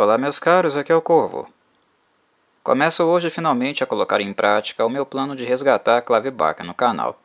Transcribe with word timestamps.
Olá, 0.00 0.16
meus 0.16 0.38
caros, 0.38 0.76
aqui 0.76 0.92
é 0.92 0.94
o 0.94 1.02
Corvo. 1.02 1.52
Começo 2.62 3.02
hoje 3.02 3.30
finalmente 3.30 3.82
a 3.82 3.86
colocar 3.86 4.20
em 4.20 4.32
prática 4.32 4.86
o 4.86 4.88
meu 4.88 5.04
plano 5.04 5.34
de 5.34 5.44
resgatar 5.44 6.02
Clive 6.02 6.30
Barker 6.30 6.64
no 6.64 6.72
canal. 6.72 7.20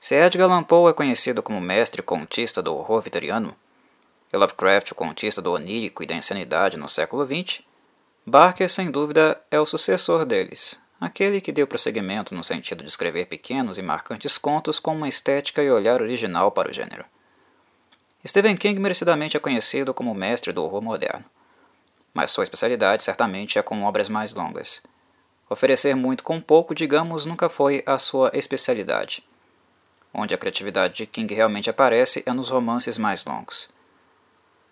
Se 0.00 0.14
Edgar 0.14 0.48
Allan 0.50 0.62
Poe 0.62 0.90
é 0.90 0.94
conhecido 0.94 1.42
como 1.42 1.60
mestre 1.60 2.00
contista 2.00 2.62
do 2.62 2.74
horror 2.74 3.02
vitoriano, 3.02 3.54
e 4.32 4.36
Lovecraft 4.38 4.92
o 4.92 4.94
contista 4.94 5.42
do 5.42 5.52
onírico 5.52 6.02
e 6.02 6.06
da 6.06 6.14
insanidade 6.14 6.78
no 6.78 6.88
século 6.88 7.26
XX, 7.26 7.60
Barker, 8.24 8.70
sem 8.70 8.90
dúvida, 8.90 9.38
é 9.50 9.60
o 9.60 9.66
sucessor 9.66 10.24
deles, 10.24 10.80
aquele 10.98 11.42
que 11.42 11.52
deu 11.52 11.66
prosseguimento 11.66 12.34
no 12.34 12.42
sentido 12.42 12.84
de 12.84 12.88
escrever 12.88 13.26
pequenos 13.26 13.76
e 13.76 13.82
marcantes 13.82 14.38
contos 14.38 14.80
com 14.80 14.94
uma 14.94 15.08
estética 15.08 15.62
e 15.62 15.70
olhar 15.70 16.00
original 16.00 16.50
para 16.50 16.70
o 16.70 16.72
gênero. 16.72 17.04
Stephen 18.26 18.56
King 18.56 18.80
merecidamente 18.80 19.36
é 19.36 19.40
conhecido 19.40 19.92
como 19.92 20.14
mestre 20.14 20.54
do 20.54 20.64
horror 20.64 20.80
moderno 20.80 21.35
mas 22.16 22.30
sua 22.30 22.44
especialidade 22.44 23.02
certamente 23.02 23.58
é 23.58 23.62
com 23.62 23.84
obras 23.84 24.08
mais 24.08 24.32
longas. 24.32 24.82
Oferecer 25.50 25.94
muito 25.94 26.24
com 26.24 26.40
pouco, 26.40 26.74
digamos, 26.74 27.26
nunca 27.26 27.46
foi 27.50 27.82
a 27.84 27.98
sua 27.98 28.30
especialidade. 28.32 29.22
Onde 30.14 30.34
a 30.34 30.38
criatividade 30.38 30.94
de 30.94 31.06
King 31.06 31.34
realmente 31.34 31.68
aparece 31.68 32.22
é 32.24 32.32
nos 32.32 32.48
romances 32.48 32.96
mais 32.96 33.22
longos. 33.26 33.68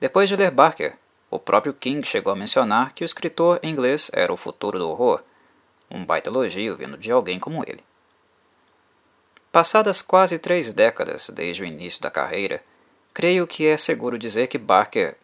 Depois 0.00 0.26
de 0.26 0.36
ler 0.36 0.50
Barker, 0.50 0.96
o 1.30 1.38
próprio 1.38 1.74
King 1.74 2.02
chegou 2.08 2.32
a 2.32 2.36
mencionar 2.36 2.94
que 2.94 3.04
o 3.04 3.10
escritor 3.10 3.60
inglês 3.62 4.10
era 4.14 4.32
o 4.32 4.38
futuro 4.38 4.78
do 4.78 4.88
horror, 4.88 5.22
um 5.90 6.02
baita 6.02 6.30
elogio 6.30 6.74
vindo 6.76 6.96
de 6.96 7.12
alguém 7.12 7.38
como 7.38 7.62
ele. 7.66 7.84
Passadas 9.52 10.00
quase 10.00 10.38
três 10.38 10.72
décadas 10.72 11.28
desde 11.28 11.62
o 11.62 11.66
início 11.66 12.00
da 12.00 12.10
carreira, 12.10 12.64
creio 13.12 13.46
que 13.46 13.66
é 13.66 13.76
seguro 13.76 14.18
dizer 14.18 14.46
que 14.46 14.56
Barker 14.56 15.18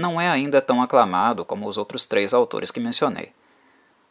não 0.00 0.20
é 0.20 0.28
ainda 0.28 0.60
tão 0.60 0.82
aclamado 0.82 1.44
como 1.44 1.68
os 1.68 1.78
outros 1.78 2.06
três 2.06 2.34
autores 2.34 2.70
que 2.70 2.80
mencionei. 2.80 3.32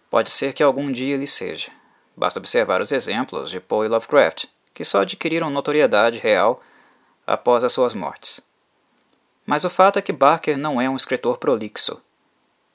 Pode 0.09 0.29
ser 0.29 0.53
que 0.53 0.63
algum 0.63 0.91
dia 0.91 1.13
ele 1.13 1.27
seja. 1.27 1.71
Basta 2.15 2.39
observar 2.39 2.81
os 2.81 2.91
exemplos 2.91 3.49
de 3.49 3.59
Poe 3.59 3.85
e 3.85 3.89
Lovecraft, 3.89 4.45
que 4.73 4.83
só 4.83 5.01
adquiriram 5.01 5.49
notoriedade 5.49 6.19
real 6.19 6.61
após 7.27 7.63
as 7.63 7.73
suas 7.73 7.93
mortes. 7.93 8.41
Mas 9.45 9.63
o 9.63 9.69
fato 9.69 9.99
é 9.99 10.01
que 10.01 10.13
Barker 10.13 10.57
não 10.57 10.79
é 10.79 10.89
um 10.89 10.95
escritor 10.95 11.37
prolixo. 11.37 12.01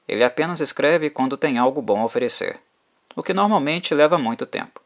Ele 0.06 0.22
apenas 0.22 0.60
escreve 0.60 1.08
quando 1.08 1.36
tem 1.36 1.56
algo 1.56 1.80
bom 1.80 2.02
a 2.02 2.04
oferecer, 2.04 2.60
o 3.16 3.22
que 3.22 3.32
normalmente 3.32 3.94
leva 3.94 4.18
muito 4.18 4.44
tempo. 4.44 4.80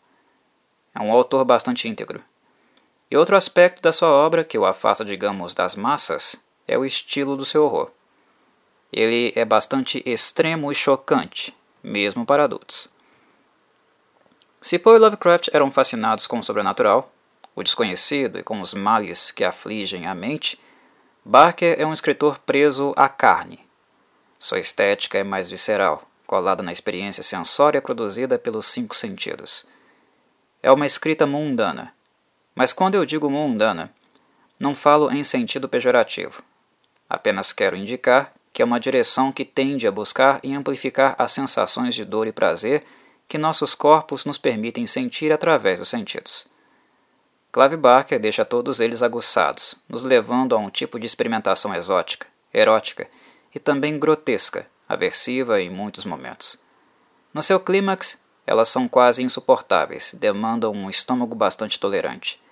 É 0.95 1.01
um 1.01 1.13
autor 1.13 1.45
bastante 1.45 1.89
íntegro. 1.89 2.23
E 3.11 3.17
outro 3.17 3.37
aspecto 3.37 3.81
da 3.81 3.93
sua 3.93 4.09
obra 4.09 4.45
que 4.45 4.59
o 4.59 4.67
afasta, 4.67 5.05
digamos, 5.05 5.55
das 5.55 5.75
massas 5.75 6.45
é 6.67 6.77
o 6.77 6.85
estilo 6.85 7.37
do 7.37 7.45
seu 7.45 7.65
horror. 7.65 7.91
Ele 8.93 9.33
é 9.37 9.45
bastante 9.45 10.03
extremo 10.07 10.73
e 10.73 10.75
chocante, 10.75 11.55
mesmo 11.83 12.25
para 12.25 12.45
adultos. 12.45 12.89
Se 14.61 14.79
Poe 14.79 14.97
e 14.97 14.99
Lovecraft 14.99 15.49
eram 15.53 15.71
fascinados 15.71 16.27
com 16.27 16.39
o 16.39 16.43
sobrenatural, 16.43 17.13
o 17.55 17.63
desconhecido 17.63 18.39
e 18.39 18.43
com 18.43 18.61
os 18.61 18.75
males 18.75 19.31
que 19.31 19.45
afligem 19.45 20.07
a 20.07 20.15
mente, 20.15 20.59
Barker 21.25 21.77
é 21.79 21.87
um 21.87 21.93
escritor 21.93 22.39
preso 22.39 22.93
à 22.97 23.09
carne. 23.09 23.61
Sua 24.39 24.59
estética 24.59 25.19
é 25.19 25.25
mais 25.25 25.51
visceral, 25.51 26.09
colada 26.27 26.63
na 26.63 26.73
experiência 26.73 27.23
sensória 27.23 27.83
produzida 27.83 28.39
pelos 28.39 28.67
cinco 28.67 28.95
sentidos. 28.95 29.67
É 30.63 30.73
uma 30.73 30.87
escrita 30.87 31.27
mundana, 31.27 31.93
mas 32.55 32.73
quando 32.73 32.95
eu 32.95 33.05
digo 33.05 33.31
mundana, 33.31 33.93
não 34.59 34.75
falo 34.75 35.11
em 35.13 35.23
sentido 35.23 35.69
pejorativo. 35.69 36.43
Apenas 37.09 37.53
quero 37.53 37.77
indicar 37.77 38.33
que 38.59 38.63
é 38.63 38.65
uma 38.65 38.81
direção 38.81 39.31
que 39.31 39.45
tende 39.45 39.87
a 39.87 39.93
buscar 39.93 40.41
e 40.43 40.53
amplificar 40.53 41.15
as 41.17 41.31
sensações 41.31 41.95
de 41.95 42.05
dor 42.05 42.27
e 42.27 42.33
prazer 42.33 42.85
que 43.29 43.39
nossos 43.39 43.73
corpos 43.73 44.25
nos 44.25 44.37
permitem 44.37 44.85
sentir 44.85 45.31
através 45.31 45.79
dos 45.79 45.89
sentidos. 45.89 46.49
Clive 47.53 47.77
Barker 47.77 48.19
deixa 48.19 48.45
todos 48.45 48.81
eles 48.81 49.01
aguçados, 49.01 49.77
nos 49.89 50.03
levando 50.03 50.57
a 50.57 50.59
um 50.59 50.71
tipo 50.71 50.99
de 50.99 51.07
experimentação 51.07 51.73
exótica, 51.73 52.27
erótica 52.53 53.09
e 53.55 53.61
também 53.61 53.97
grotesca, 53.97 54.67
aversiva 54.89 55.63
em 55.63 55.71
muitos 55.71 56.05
momentos. 56.05 56.59
No 57.33 57.45
seu 57.45 57.61
clímax, 57.61 58.21
elas 58.45 58.69
são 58.69 58.89
quase 58.89 59.23
insuportáveis, 59.23 60.17
demandam 60.19 60.73
um 60.73 60.91
estômago 60.91 61.37
bastante 61.37 61.79
tolerante. 61.79 62.43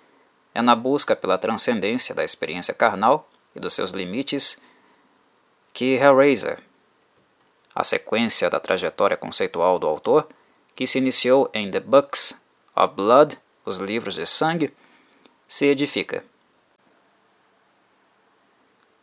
É 0.55 0.63
na 0.63 0.77
busca 0.77 1.17
pela 1.17 1.37
transcendência 1.37 2.15
da 2.15 2.23
experiência 2.23 2.73
carnal 2.73 3.29
e 3.57 3.59
dos 3.59 3.75
seus 3.75 3.91
limites 3.91 4.65
que 5.77 5.95
Hellraiser, 5.97 6.59
a 7.75 7.85
sequência 7.85 8.49
da 8.49 8.59
trajetória 8.59 9.15
conceitual 9.15 9.79
do 9.79 9.87
autor, 9.87 10.27
que 10.75 10.87
se 10.87 10.97
iniciou 10.97 11.51
em 11.53 11.71
The 11.71 11.81
Books 11.81 12.43
of 12.75 12.95
Blood, 12.95 13.37
os 13.63 13.77
livros 13.77 14.15
de 14.15 14.25
sangue, 14.25 14.73
se 15.47 15.67
edifica. 15.67 16.25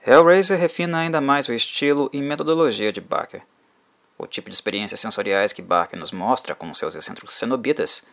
Hellraiser 0.03 0.59
refina 0.59 0.97
ainda 0.97 1.21
mais 1.21 1.47
o 1.47 1.53
estilo 1.53 2.09
e 2.11 2.19
metodologia 2.19 2.91
de 2.91 2.99
Barker. 2.99 3.43
O 4.17 4.25
tipo 4.25 4.49
de 4.49 4.55
experiências 4.55 4.99
sensoriais 4.99 5.53
que 5.53 5.61
Barker 5.61 5.99
nos 5.99 6.11
mostra 6.11 6.55
com 6.55 6.73
seus 6.73 6.95
excêntricos 6.95 7.35
cenobitas, 7.35 8.03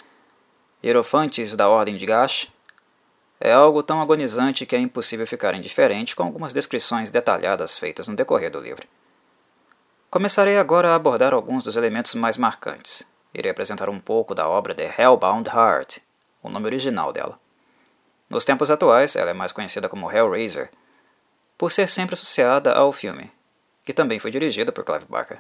hierofantes 0.84 1.56
da 1.56 1.66
Ordem 1.66 1.97
de 1.97 2.04
Gash, 2.04 2.53
é 3.41 3.53
algo 3.53 3.83
tão 3.83 4.03
agonizante 4.03 4.67
que 4.67 4.77
é 4.77 4.78
impossível 4.78 5.27
ficar 5.27 5.55
indiferente 5.55 6.15
com 6.15 6.23
algumas 6.23 6.53
descrições 6.53 7.11
detalhadas 7.11 7.78
feitas 7.78 8.06
no 8.06 8.15
decorrer 8.15 8.51
do 8.51 8.61
livro. 8.61 8.87
Começarei 10.11 10.59
agora 10.59 10.91
a 10.91 10.95
abordar 10.95 11.33
alguns 11.33 11.65
dos 11.65 11.77
elementos 11.77 12.15
mais 12.15 12.37
marcantes. 12.37 13.09
Irei 13.33 13.51
apresentar 13.51 13.89
um 13.89 13.99
pouco 13.99 14.34
da 14.34 14.47
obra 14.47 14.75
The 14.75 14.95
Hellbound 14.99 15.49
Heart, 15.49 16.01
o 16.43 16.51
nome 16.51 16.67
original 16.67 17.12
dela. 17.12 17.41
Nos 18.28 18.45
tempos 18.45 18.71
atuais, 18.71 19.17
ela 19.17 19.31
é 19.31 19.34
mais 19.34 19.53
conhecida 19.53 19.89
como 19.89 20.11
Hellraiser, 20.11 20.71
por 21.57 21.72
ser 21.72 21.89
sempre 21.89 22.15
associada 22.15 22.72
ao 22.75 22.93
filme, 22.93 23.31
que 23.84 23.93
também 23.93 24.19
foi 24.19 24.31
dirigido 24.31 24.72
por 24.72 24.84
Clive 24.84 25.07
Barker. 25.09 25.39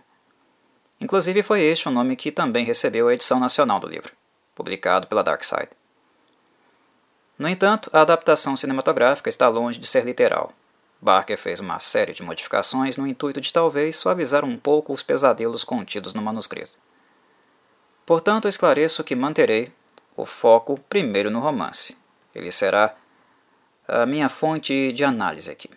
Inclusive 1.00 1.42
foi 1.42 1.62
este 1.62 1.88
o 1.88 1.90
nome 1.90 2.16
que 2.16 2.32
também 2.32 2.64
recebeu 2.64 3.08
a 3.08 3.14
edição 3.14 3.40
nacional 3.40 3.80
do 3.80 3.88
livro, 3.88 4.12
publicado 4.54 5.06
pela 5.06 5.22
Dark 5.22 5.42
Side. 5.44 5.79
No 7.40 7.48
entanto, 7.48 7.88
a 7.90 8.02
adaptação 8.02 8.54
cinematográfica 8.54 9.30
está 9.30 9.48
longe 9.48 9.78
de 9.78 9.86
ser 9.86 10.04
literal. 10.04 10.52
Barker 11.00 11.38
fez 11.38 11.58
uma 11.58 11.80
série 11.80 12.12
de 12.12 12.22
modificações 12.22 12.98
no 12.98 13.06
intuito 13.06 13.40
de 13.40 13.50
talvez 13.50 13.96
suavizar 13.96 14.44
um 14.44 14.58
pouco 14.58 14.92
os 14.92 15.02
pesadelos 15.02 15.64
contidos 15.64 16.12
no 16.12 16.20
manuscrito. 16.20 16.78
Portanto, 18.04 18.46
esclareço 18.46 19.02
que 19.02 19.14
manterei 19.14 19.72
o 20.14 20.26
foco 20.26 20.78
primeiro 20.80 21.30
no 21.30 21.40
romance. 21.40 21.96
Ele 22.34 22.52
será 22.52 22.94
a 23.88 24.04
minha 24.04 24.28
fonte 24.28 24.92
de 24.92 25.02
análise 25.02 25.50
aqui. 25.50 25.70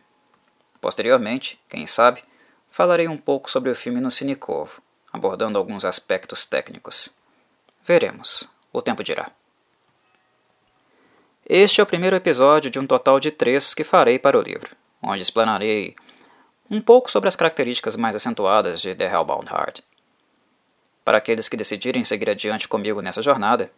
Posteriormente, 0.82 1.58
quem 1.70 1.88
sabe, 1.88 2.26
falarei 2.70 3.08
um 3.08 3.18
pouco 3.18 3.50
sobre 3.50 3.72
o 3.72 3.76
filme 3.76 4.02
no 4.02 4.12
Cinecorvo, 4.12 4.82
abordando 5.14 5.58
alguns 5.58 5.86
aspectos 5.86 6.46
técnicos. 6.46 7.16
Veremos. 7.86 8.50
O 8.74 8.82
tempo 8.82 9.02
dirá. 9.02 9.32
Este 11.46 11.82
é 11.82 11.84
o 11.84 11.88
primeiro 11.88 12.16
episódio 12.16 12.72
de 12.72 12.80
um 12.80 12.88
total 12.88 13.20
de 13.20 13.30
três 13.30 13.74
que 13.74 13.84
farei 13.84 14.18
para 14.18 14.40
o 14.40 14.42
livro, 14.42 14.70
onde 15.02 15.22
explanarei 15.22 15.94
um 16.72 16.80
pouco 16.80 17.12
sobre 17.12 17.28
as 17.28 17.36
características 17.36 17.98
mais 17.98 18.16
acentuadas 18.16 18.82
de 18.82 18.96
The 18.96 19.12
Hellbound 19.12 19.52
Heart. 19.52 19.82
Para 21.04 21.18
aqueles 21.18 21.50
que 21.50 21.58
decidirem 21.58 22.06
seguir 22.06 22.30
adiante 22.30 22.66
comigo 22.66 23.02
nessa 23.02 23.22
jornada, 23.22 23.70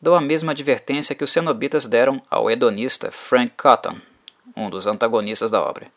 dou 0.00 0.14
a 0.14 0.20
mesma 0.20 0.52
advertência 0.52 1.12
que 1.12 1.24
os 1.24 1.32
cenobitas 1.32 1.86
deram 1.86 2.22
ao 2.30 2.48
hedonista 2.48 3.10
Frank 3.10 3.52
Cotton, 3.56 3.96
um 4.56 4.70
dos 4.70 4.86
antagonistas 4.86 5.50
da 5.50 5.60
obra. 5.60 5.88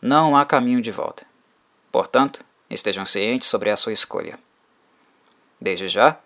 Não 0.00 0.34
há 0.34 0.46
caminho 0.46 0.80
de 0.80 0.90
volta. 0.90 1.26
Portanto, 1.92 2.42
estejam 2.70 3.04
cientes 3.04 3.48
sobre 3.48 3.68
a 3.68 3.76
sua 3.76 3.92
escolha. 3.92 4.38
Desde 5.60 5.88
já, 5.88 6.18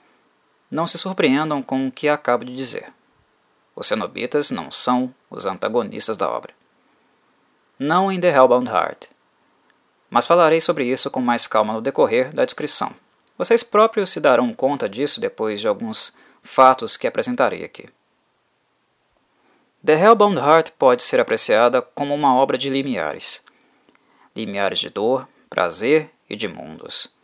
não 0.71 0.87
se 0.87 0.97
surpreendam 0.97 1.61
com 1.61 1.89
o 1.89 1.91
que 1.91 2.09
acabo 2.09 2.45
de 2.45 2.55
dizer. 2.55 2.93
Os 3.81 3.87
cenobitas 3.87 4.51
não 4.51 4.71
são 4.71 5.15
os 5.31 5.47
antagonistas 5.47 6.19
da 6.19 6.29
obra. 6.29 6.53
Não 7.79 8.13
em 8.13 8.21
The 8.21 8.29
Hellbound 8.29 8.71
Heart. 8.71 9.07
Mas 10.11 10.27
falarei 10.27 10.61
sobre 10.61 10.85
isso 10.85 11.11
com 11.11 11.23
mais 11.23 11.47
calma 11.47 11.73
no 11.73 11.81
decorrer 11.81 12.31
da 12.31 12.45
descrição. 12.45 12.95
Vocês 13.39 13.63
próprios 13.63 14.11
se 14.11 14.21
darão 14.21 14.53
conta 14.53 14.87
disso 14.87 15.19
depois 15.19 15.63
de 15.63 15.67
alguns 15.67 16.15
fatos 16.43 16.99
que 16.99 17.07
apresentarei 17.07 17.65
aqui. 17.65 17.89
The 19.83 19.99
Hellbound 19.99 20.37
Heart 20.37 20.73
pode 20.73 21.03
ser 21.03 21.19
apreciada 21.19 21.81
como 21.81 22.15
uma 22.15 22.35
obra 22.35 22.59
de 22.59 22.69
limiares. 22.69 23.43
Limiares 24.37 24.79
de 24.79 24.91
dor, 24.91 25.27
prazer 25.49 26.11
e 26.29 26.37
de 26.37 26.47
mundos. 26.47 27.17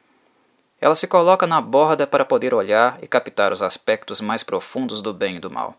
Ela 0.80 0.94
se 0.94 1.06
coloca 1.06 1.46
na 1.46 1.60
borda 1.60 2.06
para 2.06 2.24
poder 2.24 2.54
olhar 2.54 2.98
e 3.02 3.06
captar 3.06 3.52
os 3.52 3.60
aspectos 3.60 4.22
mais 4.22 4.42
profundos 4.42 5.02
do 5.02 5.12
bem 5.12 5.36
e 5.36 5.40
do 5.40 5.50
mal. 5.50 5.78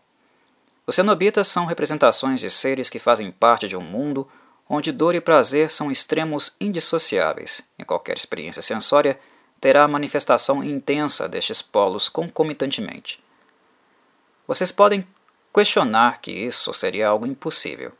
Os 0.88 0.94
cenobitas 0.94 1.46
são 1.46 1.66
representações 1.66 2.40
de 2.40 2.48
seres 2.48 2.88
que 2.88 2.98
fazem 2.98 3.30
parte 3.30 3.68
de 3.68 3.76
um 3.76 3.82
mundo 3.82 4.26
onde 4.66 4.90
dor 4.90 5.14
e 5.14 5.20
prazer 5.20 5.70
são 5.70 5.90
extremos 5.90 6.56
indissociáveis, 6.58 7.60
qualquer 7.86 8.16
experiência 8.16 8.62
sensória 8.62 9.20
terá 9.60 9.84
a 9.84 9.88
manifestação 9.88 10.64
intensa 10.64 11.28
destes 11.28 11.60
polos 11.60 12.08
concomitantemente. 12.08 13.22
Vocês 14.46 14.72
podem 14.72 15.06
questionar 15.52 16.22
que 16.22 16.30
isso 16.30 16.72
seria 16.72 17.08
algo 17.08 17.26
impossível, 17.26 17.92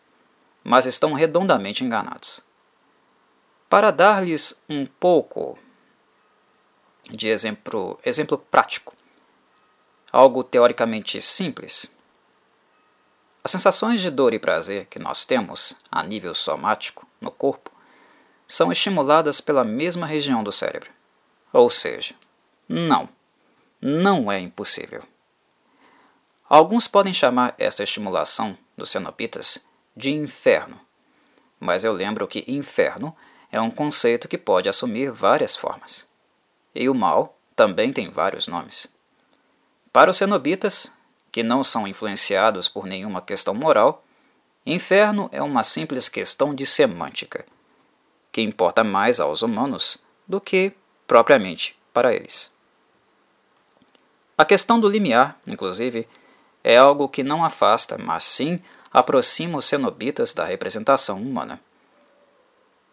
mas 0.64 0.86
estão 0.86 1.12
redondamente 1.12 1.84
enganados. 1.84 2.40
Para 3.68 3.90
dar-lhes 3.90 4.62
um 4.66 4.86
pouco 4.86 5.58
de 7.10 7.28
exemplo, 7.28 8.00
exemplo 8.02 8.38
prático, 8.38 8.94
algo 10.10 10.42
teoricamente 10.42 11.20
simples, 11.20 11.97
as 13.42 13.50
sensações 13.50 14.00
de 14.00 14.10
dor 14.10 14.34
e 14.34 14.38
prazer 14.38 14.86
que 14.86 14.98
nós 14.98 15.24
temos 15.24 15.76
a 15.90 16.02
nível 16.02 16.34
somático 16.34 17.06
no 17.20 17.30
corpo 17.30 17.70
são 18.46 18.72
estimuladas 18.72 19.40
pela 19.40 19.64
mesma 19.64 20.06
região 20.06 20.42
do 20.42 20.50
cérebro. 20.50 20.90
Ou 21.52 21.70
seja, 21.70 22.14
não, 22.68 23.08
não 23.80 24.30
é 24.30 24.40
impossível. 24.40 25.02
Alguns 26.48 26.88
podem 26.88 27.12
chamar 27.12 27.54
esta 27.58 27.82
estimulação 27.82 28.56
dos 28.76 28.90
cenobitas 28.90 29.66
de 29.94 30.10
inferno, 30.10 30.80
mas 31.60 31.84
eu 31.84 31.92
lembro 31.92 32.26
que 32.26 32.44
inferno 32.48 33.14
é 33.52 33.60
um 33.60 33.70
conceito 33.70 34.28
que 34.28 34.38
pode 34.38 34.68
assumir 34.68 35.10
várias 35.10 35.56
formas. 35.56 36.08
E 36.74 36.88
o 36.88 36.94
mal 36.94 37.38
também 37.54 37.92
tem 37.92 38.10
vários 38.10 38.46
nomes. 38.46 38.86
Para 39.92 40.10
os 40.10 40.16
cenobitas, 40.16 40.92
que 41.30 41.42
não 41.42 41.62
são 41.62 41.86
influenciados 41.86 42.68
por 42.68 42.86
nenhuma 42.86 43.20
questão 43.20 43.54
moral, 43.54 44.04
inferno 44.64 45.28
é 45.32 45.42
uma 45.42 45.62
simples 45.62 46.08
questão 46.08 46.54
de 46.54 46.66
semântica, 46.66 47.44
que 48.30 48.40
importa 48.40 48.84
mais 48.84 49.20
aos 49.20 49.42
humanos 49.42 50.04
do 50.26 50.40
que 50.40 50.72
propriamente 51.06 51.78
para 51.92 52.14
eles. 52.14 52.52
A 54.36 54.44
questão 54.44 54.78
do 54.78 54.88
limiar, 54.88 55.38
inclusive, 55.46 56.06
é 56.62 56.76
algo 56.76 57.08
que 57.08 57.22
não 57.22 57.44
afasta, 57.44 57.98
mas 57.98 58.24
sim 58.24 58.62
aproxima 58.92 59.58
os 59.58 59.64
cenobitas 59.64 60.32
da 60.32 60.44
representação 60.44 61.20
humana. 61.20 61.60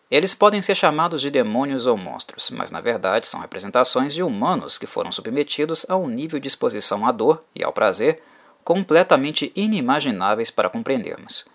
Eles 0.09 0.35
podem 0.35 0.61
ser 0.61 0.75
chamados 0.75 1.21
de 1.21 1.31
demônios 1.31 1.87
ou 1.87 1.97
monstros, 1.97 2.51
mas 2.51 2.69
na 2.69 2.79
verdade 2.79 3.27
são 3.27 3.39
representações 3.39 4.13
de 4.13 4.21
humanos 4.21 4.77
que 4.77 4.85
foram 4.85 5.11
submetidos 5.11 5.85
a 5.89 5.95
um 5.95 6.07
nível 6.07 6.39
de 6.39 6.47
exposição 6.47 7.05
à 7.05 7.11
dor 7.11 7.43
e 7.55 7.63
ao 7.63 7.73
prazer 7.73 8.21
completamente 8.63 9.51
inimagináveis 9.55 10.49
para 10.49 10.69
compreendermos. 10.69 11.45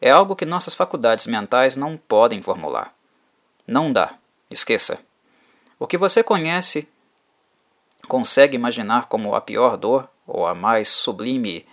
É 0.00 0.10
algo 0.10 0.36
que 0.36 0.44
nossas 0.44 0.74
faculdades 0.74 1.26
mentais 1.26 1.76
não 1.76 1.96
podem 1.96 2.40
formular. 2.40 2.94
Não 3.66 3.92
dá, 3.92 4.14
esqueça. 4.50 5.00
O 5.78 5.86
que 5.86 5.98
você 5.98 6.22
conhece, 6.22 6.88
consegue 8.06 8.56
imaginar 8.56 9.06
como 9.06 9.34
a 9.34 9.40
pior 9.40 9.76
dor 9.76 10.08
ou 10.26 10.46
a 10.46 10.54
mais 10.54 10.88
sublime 10.88 11.66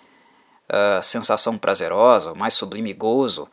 uh, 0.70 1.02
sensação 1.02 1.58
prazerosa, 1.58 2.34
o 2.34 2.38
mais 2.38 2.54
sublime 2.54 2.94
gozo, 2.94 3.48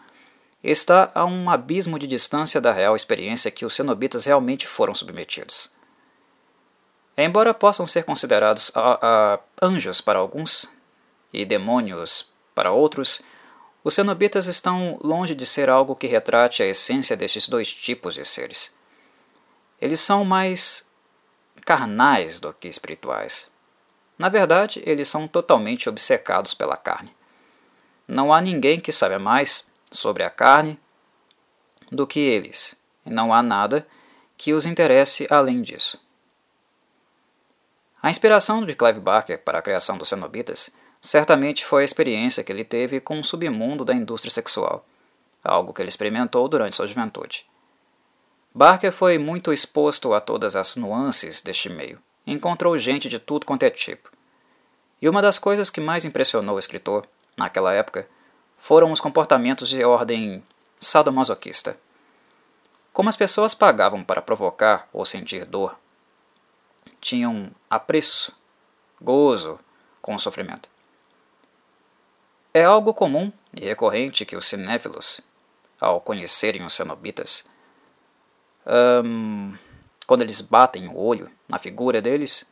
está 0.63 1.11
a 1.15 1.25
um 1.25 1.51
abismo 1.51 1.99
de 1.99 2.07
distância 2.07 2.61
da 2.61 2.73
real 2.73 2.95
experiência 2.95 3.51
que 3.51 3.65
os 3.65 3.75
cenobitas 3.75 4.25
realmente 4.25 4.67
foram 4.67 4.95
submetidos. 4.95 5.73
Embora 7.17 7.53
possam 7.53 7.87
ser 7.87 8.05
considerados 8.05 8.71
uh, 8.71 8.81
uh, 8.81 9.41
anjos 9.61 10.01
para 10.01 10.19
alguns 10.19 10.67
e 11.33 11.45
demônios 11.45 12.33
para 12.55 12.71
outros, 12.71 13.23
os 13.85 13.95
cenobitas 13.95 14.47
estão 14.47 14.99
longe 15.03 15.35
de 15.35 15.45
ser 15.45 15.69
algo 15.69 15.97
que 15.97 16.07
retrate 16.07 16.63
a 16.63 16.67
essência 16.67 17.17
destes 17.17 17.49
dois 17.49 17.73
tipos 17.73 18.15
de 18.15 18.25
seres. 18.25 18.75
Eles 19.81 19.99
são 19.99 20.25
mais 20.25 20.89
carnais 21.65 22.39
do 22.39 22.53
que 22.53 22.69
espirituais. 22.69 23.51
Na 24.17 24.29
verdade, 24.29 24.81
eles 24.87 25.09
são 25.09 25.27
totalmente 25.27 25.89
obcecados 25.89 26.55
pela 26.55 26.77
carne. 26.77 27.15
Não 28.07 28.33
há 28.33 28.41
ninguém 28.41 28.79
que 28.79 28.93
saiba 28.93 29.19
mais 29.19 29.72
sobre 29.93 30.25
a 30.25 30.31
carne 30.31 30.79
do 31.91 32.07
que 32.07 32.19
eles, 32.19 32.81
e 33.07 33.11
não 33.11 33.33
há 33.33 33.43
nada 33.43 33.87
que 34.37 34.53
os 34.53 34.67
interesse 34.67 35.27
além 35.31 35.63
disso. 35.63 36.03
A 38.03 38.11
inspiração 38.11 38.67
de 38.67 38.75
Clive 38.75 38.99
Barker 38.99 39.39
para 39.39 39.59
a 39.59 39.63
criação 39.63 39.97
dos 39.97 40.09
cenobitas 40.09 40.75
certamente 41.01 41.65
foi 41.65 41.83
a 41.83 41.85
experiência 41.85 42.43
que 42.43 42.51
ele 42.51 42.65
teve 42.65 42.99
com 42.99 43.21
o 43.21 43.25
submundo 43.25 43.85
da 43.85 43.95
indústria 43.95 44.31
sexual, 44.31 44.85
algo 45.45 45.73
que 45.73 45.81
ele 45.81 45.89
experimentou 45.89 46.49
durante 46.49 46.75
sua 46.75 46.87
juventude. 46.87 47.47
Barker 48.55 48.93
foi 48.93 49.19
muito 49.19 49.53
exposto 49.53 50.13
a 50.13 50.21
todas 50.21 50.57
as 50.57 50.77
nuances 50.77 51.41
deste 51.41 51.69
meio. 51.69 51.99
Encontrou 52.27 52.77
gente 52.77 53.09
de 53.09 53.19
tudo 53.19 53.47
quanto 53.47 53.63
é 53.63 53.71
tipo. 53.71 54.11
E 55.01 55.09
uma 55.09 55.23
das 55.23 55.39
coisas 55.39 55.71
que 55.71 55.81
mais 55.81 56.05
impressionou 56.05 56.57
o 56.57 56.59
escritor, 56.59 57.07
naquela 57.37 57.73
época, 57.73 58.09
foram 58.63 58.93
os 58.93 59.01
comportamentos 59.01 59.69
de 59.69 59.85
ordem 59.85 60.41
sadomasoquista. 60.79 61.77
Como 62.93 63.09
as 63.09 63.17
pessoas 63.17 63.55
pagavam 63.55 64.05
para 64.05 64.23
provocar 64.23 64.89
ou 64.93 65.05
sentir 65.05 65.45
dor, 65.45 65.77
tinham 67.01 67.51
apreço, 67.69 68.33
gozo 69.01 69.59
com 70.01 70.15
o 70.15 70.19
sofrimento. 70.19 70.71
É 72.55 72.63
algo 72.63 72.95
comum 72.95 73.33
e 73.53 73.65
recorrente 73.65 74.25
que 74.25 74.37
os 74.37 74.47
cinéfilos, 74.47 75.21
ao 75.81 76.01
conhecerem 76.01 76.65
os 76.65 76.75
cenobitas, 76.75 77.45
um, 79.05 79.57
quando 80.07 80.23
eles 80.23 80.41
batem 80.41 80.87
o 80.87 80.97
olho 80.97 81.29
na 81.49 81.59
figura 81.59 82.01
deles, 82.01 82.49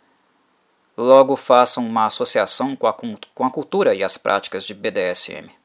logo 0.96 1.36
façam 1.36 1.86
uma 1.86 2.06
associação 2.06 2.74
com 2.74 2.88
a, 2.88 2.92
com 2.92 3.44
a 3.44 3.50
cultura 3.50 3.94
e 3.94 4.02
as 4.02 4.16
práticas 4.16 4.64
de 4.64 4.74
BDSM. 4.74 5.59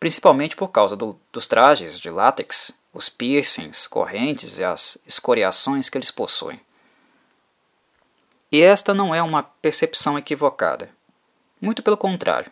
Principalmente 0.00 0.56
por 0.56 0.68
causa 0.68 0.96
do, 0.96 1.20
dos 1.30 1.46
trajes 1.46 2.00
de 2.00 2.10
látex, 2.10 2.72
os 2.92 3.08
piercings, 3.08 3.86
correntes 3.86 4.58
e 4.58 4.64
as 4.64 4.98
escoriações 5.06 5.88
que 5.88 5.96
eles 5.96 6.10
possuem. 6.10 6.60
E 8.50 8.60
esta 8.60 8.92
não 8.92 9.14
é 9.14 9.22
uma 9.22 9.42
percepção 9.42 10.18
equivocada. 10.18 10.90
Muito 11.60 11.82
pelo 11.82 11.96
contrário. 11.96 12.50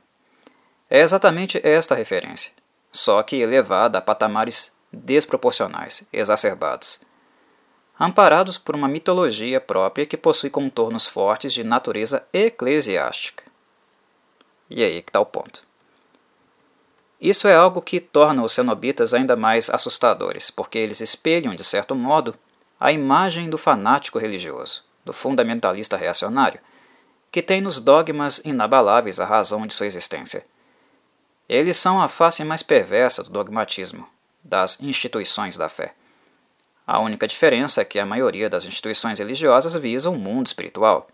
É 0.88 1.00
exatamente 1.00 1.60
esta 1.66 1.94
referência, 1.94 2.52
só 2.92 3.22
que 3.22 3.36
elevada 3.36 3.98
a 3.98 4.02
patamares 4.02 4.72
desproporcionais, 4.92 6.06
exacerbados 6.12 7.00
amparados 7.98 8.56
por 8.56 8.76
uma 8.76 8.86
mitologia 8.86 9.60
própria 9.60 10.06
que 10.06 10.16
possui 10.16 10.50
contornos 10.50 11.06
fortes 11.06 11.52
de 11.52 11.64
natureza 11.64 12.24
eclesiástica. 12.32 13.42
E 14.70 14.84
aí 14.84 15.02
que 15.02 15.10
está 15.10 15.18
o 15.18 15.26
ponto. 15.26 15.66
Isso 17.20 17.48
é 17.48 17.54
algo 17.54 17.82
que 17.82 17.98
torna 17.98 18.44
os 18.44 18.52
cenobitas 18.52 19.12
ainda 19.12 19.34
mais 19.34 19.68
assustadores, 19.68 20.50
porque 20.50 20.78
eles 20.78 21.00
espelham, 21.00 21.54
de 21.54 21.64
certo 21.64 21.94
modo, 21.94 22.34
a 22.78 22.92
imagem 22.92 23.50
do 23.50 23.58
fanático 23.58 24.18
religioso, 24.18 24.84
do 25.04 25.12
fundamentalista 25.12 25.96
reacionário, 25.96 26.60
que 27.32 27.42
tem 27.42 27.60
nos 27.60 27.80
dogmas 27.80 28.40
inabaláveis 28.44 29.18
a 29.18 29.26
razão 29.26 29.66
de 29.66 29.74
sua 29.74 29.86
existência. 29.86 30.46
Eles 31.48 31.76
são 31.76 32.00
a 32.00 32.08
face 32.08 32.44
mais 32.44 32.62
perversa 32.62 33.24
do 33.24 33.30
dogmatismo, 33.30 34.08
das 34.44 34.80
instituições 34.80 35.56
da 35.56 35.68
fé. 35.68 35.94
A 36.86 37.00
única 37.00 37.26
diferença 37.26 37.80
é 37.80 37.84
que 37.84 37.98
a 37.98 38.06
maioria 38.06 38.48
das 38.48 38.64
instituições 38.64 39.18
religiosas 39.18 39.74
visa 39.74 40.08
o 40.08 40.14
um 40.14 40.18
mundo 40.18 40.46
espiritual, 40.46 41.08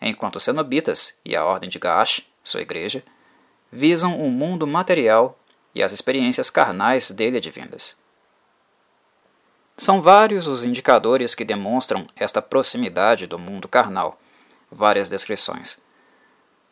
enquanto 0.00 0.36
os 0.36 0.42
cenobitas 0.42 1.18
e 1.24 1.36
a 1.36 1.44
Ordem 1.44 1.68
de 1.68 1.78
Gaash, 1.78 2.22
sua 2.42 2.62
igreja, 2.62 3.04
visam 3.76 4.18
o 4.18 4.30
mundo 4.30 4.66
material 4.66 5.38
e 5.74 5.82
as 5.82 5.92
experiências 5.92 6.48
carnais 6.48 7.10
dele 7.10 7.36
advindas. 7.36 7.94
São 9.76 10.00
vários 10.00 10.46
os 10.46 10.64
indicadores 10.64 11.34
que 11.34 11.44
demonstram 11.44 12.06
esta 12.16 12.40
proximidade 12.40 13.26
do 13.26 13.38
mundo 13.38 13.68
carnal, 13.68 14.18
várias 14.70 15.10
descrições. 15.10 15.78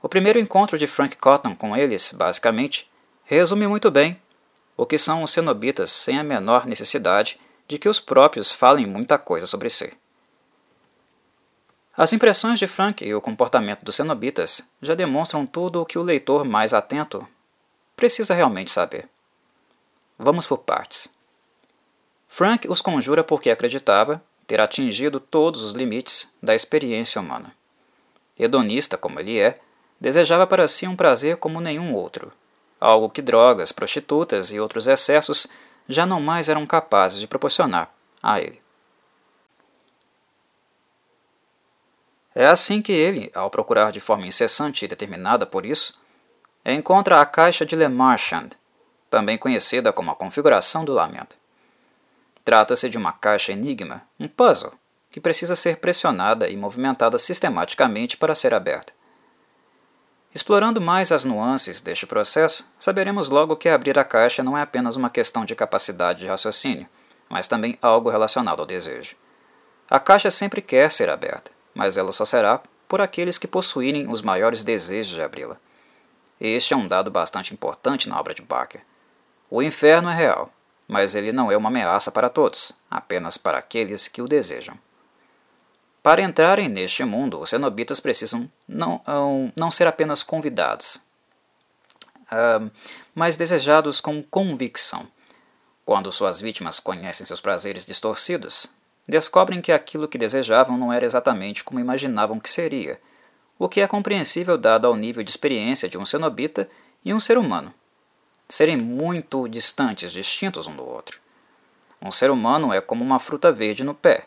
O 0.02 0.08
primeiro 0.08 0.38
encontro 0.38 0.78
de 0.78 0.86
Frank 0.86 1.16
Cotton 1.18 1.54
com 1.54 1.76
eles, 1.76 2.10
basicamente, 2.12 2.90
resume 3.24 3.66
muito 3.66 3.90
bem 3.90 4.18
o 4.74 4.86
que 4.86 4.96
são 4.96 5.22
os 5.22 5.30
cenobitas 5.30 5.92
sem 5.92 6.18
a 6.18 6.24
menor 6.24 6.66
necessidade 6.66 7.38
de 7.68 7.78
que 7.78 7.88
os 7.88 8.00
próprios 8.00 8.50
falem 8.50 8.86
muita 8.86 9.18
coisa 9.18 9.46
sobre 9.46 9.68
si. 9.68 9.92
As 11.96 12.12
impressões 12.12 12.58
de 12.58 12.66
Frank 12.66 13.04
e 13.04 13.14
o 13.14 13.20
comportamento 13.20 13.84
dos 13.84 13.94
cenobitas 13.94 14.68
já 14.82 14.96
demonstram 14.96 15.46
tudo 15.46 15.80
o 15.80 15.86
que 15.86 15.96
o 15.96 16.02
leitor 16.02 16.44
mais 16.44 16.74
atento 16.74 17.26
precisa 17.94 18.34
realmente 18.34 18.70
saber. 18.70 19.08
Vamos 20.18 20.44
por 20.44 20.58
partes. 20.58 21.08
Frank 22.28 22.68
os 22.68 22.80
conjura 22.80 23.22
porque 23.22 23.48
acreditava 23.48 24.20
ter 24.44 24.60
atingido 24.60 25.20
todos 25.20 25.62
os 25.62 25.70
limites 25.70 26.34
da 26.42 26.52
experiência 26.52 27.20
humana. 27.20 27.54
Hedonista 28.36 28.98
como 28.98 29.20
ele 29.20 29.38
é, 29.38 29.60
desejava 30.00 30.48
para 30.48 30.66
si 30.66 30.88
um 30.88 30.96
prazer 30.96 31.36
como 31.36 31.60
nenhum 31.60 31.94
outro, 31.94 32.32
algo 32.80 33.08
que 33.08 33.22
drogas, 33.22 33.70
prostitutas 33.70 34.50
e 34.50 34.58
outros 34.58 34.88
excessos 34.88 35.46
já 35.88 36.04
não 36.04 36.20
mais 36.20 36.48
eram 36.48 36.66
capazes 36.66 37.20
de 37.20 37.28
proporcionar, 37.28 37.94
a 38.20 38.40
ele. 38.40 38.63
É 42.34 42.46
assim 42.46 42.82
que 42.82 42.92
ele, 42.92 43.30
ao 43.34 43.48
procurar 43.48 43.92
de 43.92 44.00
forma 44.00 44.26
incessante 44.26 44.84
e 44.84 44.88
determinada 44.88 45.46
por 45.46 45.64
isso, 45.64 46.00
encontra 46.64 47.20
a 47.20 47.26
caixa 47.26 47.64
de 47.64 47.76
Le 47.76 47.88
Marchand, 47.88 48.50
também 49.08 49.38
conhecida 49.38 49.92
como 49.92 50.10
a 50.10 50.16
configuração 50.16 50.84
do 50.84 50.92
lamento. 50.92 51.36
Trata-se 52.44 52.90
de 52.90 52.98
uma 52.98 53.12
caixa 53.12 53.52
enigma, 53.52 54.02
um 54.18 54.26
puzzle, 54.26 54.72
que 55.10 55.20
precisa 55.20 55.54
ser 55.54 55.76
pressionada 55.76 56.48
e 56.48 56.56
movimentada 56.56 57.18
sistematicamente 57.18 58.16
para 58.16 58.34
ser 58.34 58.52
aberta. 58.52 58.92
Explorando 60.34 60.80
mais 60.80 61.12
as 61.12 61.24
nuances 61.24 61.80
deste 61.80 62.04
processo, 62.04 62.68
saberemos 62.80 63.28
logo 63.28 63.54
que 63.54 63.68
abrir 63.68 63.96
a 63.96 64.02
caixa 64.02 64.42
não 64.42 64.58
é 64.58 64.62
apenas 64.62 64.96
uma 64.96 65.08
questão 65.08 65.44
de 65.44 65.54
capacidade 65.54 66.18
de 66.18 66.26
raciocínio, 66.26 66.88
mas 67.28 67.46
também 67.46 67.78
algo 67.80 68.10
relacionado 68.10 68.58
ao 68.58 68.66
desejo. 68.66 69.14
A 69.88 70.00
caixa 70.00 70.30
sempre 70.30 70.60
quer 70.60 70.90
ser 70.90 71.08
aberta, 71.08 71.52
mas 71.74 71.96
ela 71.96 72.12
só 72.12 72.24
será 72.24 72.60
por 72.88 73.00
aqueles 73.00 73.38
que 73.38 73.48
possuírem 73.48 74.10
os 74.10 74.22
maiores 74.22 74.62
desejos 74.62 75.14
de 75.14 75.22
abri-la. 75.22 75.56
Este 76.40 76.74
é 76.74 76.76
um 76.76 76.86
dado 76.86 77.10
bastante 77.10 77.52
importante 77.52 78.08
na 78.08 78.18
obra 78.18 78.34
de 78.34 78.42
Barker. 78.42 78.82
O 79.50 79.62
inferno 79.62 80.08
é 80.08 80.14
real, 80.14 80.52
mas 80.86 81.14
ele 81.14 81.32
não 81.32 81.50
é 81.50 81.56
uma 81.56 81.68
ameaça 81.68 82.10
para 82.12 82.28
todos, 82.28 82.72
apenas 82.90 83.36
para 83.36 83.58
aqueles 83.58 84.08
que 84.08 84.22
o 84.22 84.28
desejam. 84.28 84.78
Para 86.02 86.22
entrarem 86.22 86.68
neste 86.68 87.02
mundo, 87.02 87.40
os 87.40 87.50
cenobitas 87.50 87.98
precisam 87.98 88.50
não, 88.68 89.00
não 89.56 89.70
ser 89.70 89.86
apenas 89.86 90.22
convidados, 90.22 90.96
uh, 92.30 92.70
mas 93.14 93.36
desejados 93.36 94.00
com 94.00 94.22
convicção. 94.22 95.08
Quando 95.84 96.12
suas 96.12 96.40
vítimas 96.40 96.78
conhecem 96.78 97.26
seus 97.26 97.40
prazeres 97.40 97.86
distorcidos, 97.86 98.70
descobrem 99.06 99.60
que 99.60 99.72
aquilo 99.72 100.08
que 100.08 100.18
desejavam 100.18 100.76
não 100.76 100.92
era 100.92 101.04
exatamente 101.04 101.62
como 101.62 101.80
imaginavam 101.80 102.40
que 102.40 102.48
seria, 102.48 103.00
o 103.58 103.68
que 103.68 103.80
é 103.80 103.86
compreensível 103.86 104.58
dado 104.58 104.86
ao 104.86 104.96
nível 104.96 105.22
de 105.22 105.30
experiência 105.30 105.88
de 105.88 105.98
um 105.98 106.04
cenobita 106.04 106.68
e 107.04 107.12
um 107.12 107.20
ser 107.20 107.38
humano. 107.38 107.72
Serem 108.48 108.76
muito 108.76 109.48
distantes, 109.48 110.12
distintos 110.12 110.66
um 110.66 110.76
do 110.76 110.86
outro. 110.86 111.18
Um 112.00 112.10
ser 112.10 112.30
humano 112.30 112.72
é 112.72 112.80
como 112.80 113.04
uma 113.04 113.18
fruta 113.18 113.50
verde 113.52 113.84
no 113.84 113.94
pé, 113.94 114.26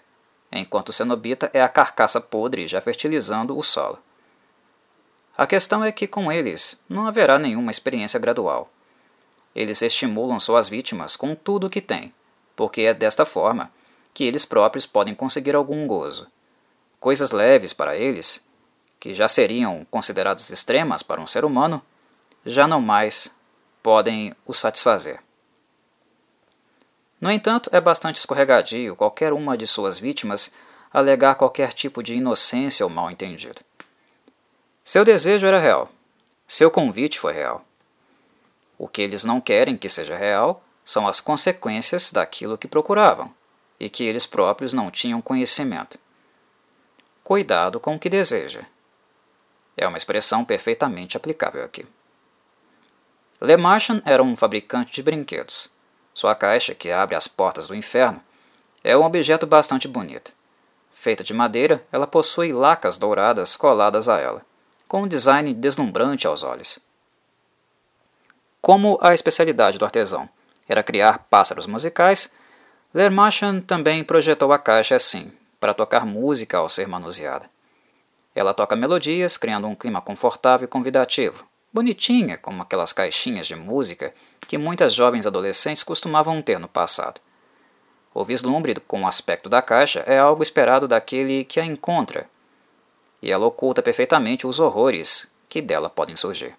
enquanto 0.51 0.89
o 0.89 0.93
cenobita 0.93 1.50
é 1.53 1.62
a 1.62 1.69
carcaça 1.69 2.22
podre 2.22 2.67
já 2.67 2.81
fertilizando 2.81 3.57
o 3.57 3.63
solo. 3.63 4.00
A 5.38 5.46
questão 5.46 5.84
é 5.84 5.91
que 5.91 6.07
com 6.07 6.31
eles 6.31 6.84
não 6.89 7.05
haverá 7.05 7.38
nenhuma 7.38 7.69
experiência 7.69 8.19
gradual. 8.19 8.72
Eles 9.55 9.81
estimulam 9.81 10.39
suas 10.39 10.67
vítimas 10.67 11.15
com 11.15 11.36
tudo 11.36 11.67
o 11.67 11.69
que 11.69 11.81
têm, 11.81 12.13
porque 12.55 12.81
é 12.81 12.93
desta 12.93 13.25
forma 13.25 13.72
que 14.17 14.24
eles 14.24 14.45
próprios 14.45 14.83
podem 14.88 15.13
conseguir 15.13 15.55
algum 15.55 15.86
gozo. 15.86 16.25
Coisas 17.00 17.29
leves 17.29 17.71
para 17.71 17.95
eles, 17.95 18.43
que 19.00 19.13
já 19.13 19.27
seriam 19.27 19.86
consideradas 19.91 20.50
extremas 20.50 21.03
para 21.03 21.21
um 21.21 21.27
ser 21.27 21.45
humano, 21.45 21.79
já 22.43 22.67
não 22.67 22.81
mais 22.81 23.31
podem 23.83 24.33
o 24.43 24.55
satisfazer. 24.55 25.19
No 27.21 27.29
entanto, 27.29 27.69
é 27.71 27.79
bastante 27.79 28.15
escorregadio 28.15 28.95
qualquer 28.95 29.33
uma 29.33 29.55
de 29.55 29.67
suas 29.67 30.00
vítimas 30.00 30.51
alegar 30.91 31.36
qualquer 31.36 31.71
tipo 31.71 32.01
de 32.01 32.15
inocência 32.15 32.83
ou 32.83 32.89
mal 32.89 33.12
entendido. 33.12 33.62
Seu 34.83 35.05
desejo 35.05 35.45
era 35.45 35.59
real. 35.59 35.91
Seu 36.47 36.71
convite 36.71 37.19
foi 37.19 37.33
real. 37.33 37.63
O 38.79 38.88
que 38.88 39.03
eles 39.03 39.24
não 39.24 39.39
querem 39.39 39.77
que 39.77 39.88
seja 39.88 40.17
real 40.17 40.63
são 40.83 41.07
as 41.07 41.19
consequências 41.19 42.12
daquilo 42.12 42.57
que 42.57 42.67
procuravam 42.67 43.37
e 43.79 43.89
que 43.89 44.03
eles 44.03 44.25
próprios 44.25 44.74
não 44.74 44.91
tinham 44.91 45.22
conhecimento. 45.22 46.00
Cuidado 47.24 47.79
com 47.79 47.96
o 47.96 48.00
que 48.00 48.10
deseja. 48.10 48.62
É 49.75 49.88
uma 49.88 49.98
expressão 49.98 50.43
perfeitamente 50.43 51.17
aplicável 51.17 51.63
aqui. 51.63 51.86
Le 53.39 53.57
Marchand 53.57 54.01
era 54.05 54.24
um 54.24 54.36
fabricante 54.36 54.91
de 54.91 55.03
brinquedos 55.03 55.75
sua 56.17 56.34
caixa, 56.34 56.74
que 56.74 56.89
abre 56.89 57.15
as 57.15 57.27
portas 57.27 57.67
do 57.67 57.75
inferno, 57.75 58.19
é 58.84 58.98
um 58.98 59.03
objeto 59.03 59.46
bastante 59.46 59.88
bonito. 59.88 60.34
Feita 60.91 61.24
de 61.24 61.31
madeira, 61.31 61.86
ela 61.91 62.07
possui 62.07 62.51
lacas 62.51 62.98
douradas 62.98 63.55
coladas 63.55 64.10
a 64.10 64.17
ela, 64.17 64.43
com 64.88 65.03
um 65.03 65.07
design 65.07 65.53
deslumbrante 65.53 66.25
aos 66.25 66.41
olhos. 66.41 66.79
Como 68.60 68.98
a 69.00 69.13
especialidade 69.13 69.77
do 69.77 69.86
artesão 69.86 70.27
era 70.67 70.81
criar 70.81 71.19
pássaros 71.29 71.67
musicais, 71.67 72.34
Lermachan 72.97 73.61
também 73.61 74.03
projetou 74.03 74.51
a 74.51 74.57
caixa 74.57 74.95
assim, 74.95 75.31
para 75.59 75.71
tocar 75.71 76.03
música 76.03 76.57
ao 76.57 76.67
ser 76.67 76.87
manuseada. 76.87 77.47
Ela 78.33 78.55
toca 78.55 78.75
melodias, 78.75 79.37
criando 79.37 79.67
um 79.67 79.75
clima 79.75 80.01
confortável 80.01 80.65
e 80.65 80.67
convidativo, 80.67 81.45
bonitinha 81.71 82.39
como 82.39 82.63
aquelas 82.63 82.93
caixinhas 82.93 83.45
de 83.45 83.55
música 83.55 84.11
que 84.47 84.57
muitas 84.57 84.95
jovens 84.95 85.27
adolescentes 85.27 85.83
costumavam 85.83 86.41
ter 86.41 86.57
no 86.57 86.67
passado. 86.67 87.21
O 88.15 88.25
vislumbre 88.25 88.73
com 88.87 89.03
o 89.03 89.07
aspecto 89.07 89.47
da 89.47 89.61
caixa 89.61 89.99
é 90.07 90.17
algo 90.17 90.41
esperado 90.41 90.87
daquele 90.87 91.43
que 91.43 91.59
a 91.59 91.65
encontra, 91.65 92.27
e 93.21 93.31
ela 93.31 93.45
oculta 93.45 93.83
perfeitamente 93.83 94.47
os 94.47 94.59
horrores 94.59 95.31
que 95.47 95.61
dela 95.61 95.87
podem 95.87 96.15
surgir. 96.15 96.55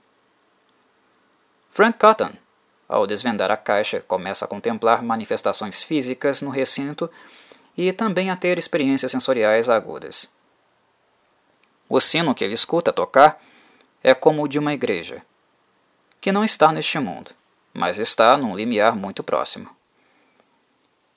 Frank 1.69 1.99
Cotton, 1.99 2.31
ao 2.89 3.07
desvendar 3.07 3.51
a 3.51 3.57
caixa, 3.57 4.01
começa 4.01 4.45
a 4.45 4.49
contemplar 4.49 5.03
manifestações 5.03 5.83
físicas 5.83 6.41
no 6.41 6.51
recinto 6.51 7.11
e 7.77 7.93
também 7.93 8.31
a 8.31 8.37
ter 8.37 8.59
experiências 8.59 9.13
sensoriais 9.13 9.69
agudas. 9.69 10.33
O 11.89 12.01
sino 12.01 12.35
que 12.35 12.45
ele 12.45 12.55
escuta 12.55 12.93
tocar 12.93 13.41
é 14.03 14.15
como 14.15 14.43
o 14.43 14.49
de 14.49 14.59
uma 14.59 14.73
igreja, 14.73 15.23
que 16.21 16.33
não 16.33 16.45
está 16.45 16.73
neste 16.73 16.99
mundo 16.99 17.39
mas 17.79 17.97
está 17.97 18.37
num 18.37 18.57
limiar 18.57 18.97
muito 18.97 19.23
próximo. 19.23 19.71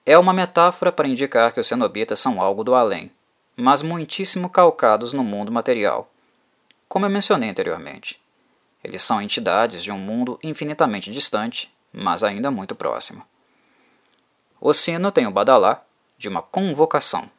É 0.05 0.15
uma 0.15 0.31
metáfora 0.31 0.91
para 0.91 1.07
indicar 1.07 1.51
que 1.51 1.59
os 1.59 1.65
cenobitas 1.65 2.19
são 2.19 2.39
algo 2.39 2.63
do 2.63 2.75
além, 2.75 3.11
mas 3.55 3.81
muitíssimo 3.81 4.47
calcados 4.47 5.11
no 5.11 5.23
mundo 5.23 5.51
material. 5.51 6.07
Como 6.87 7.03
eu 7.03 7.09
mencionei 7.09 7.49
anteriormente, 7.49 8.20
eles 8.83 9.01
são 9.01 9.21
entidades 9.21 9.83
de 9.83 9.91
um 9.91 9.97
mundo 9.97 10.39
infinitamente 10.43 11.11
distante, 11.11 11.73
mas 11.91 12.23
ainda 12.23 12.49
muito 12.49 12.75
próximo. 12.75 13.23
O 14.59 14.73
sino 14.73 15.11
tem 15.11 15.27
o 15.27 15.31
badalá 15.31 15.83
de 16.17 16.29
uma 16.29 16.41
convocação, 16.41 17.29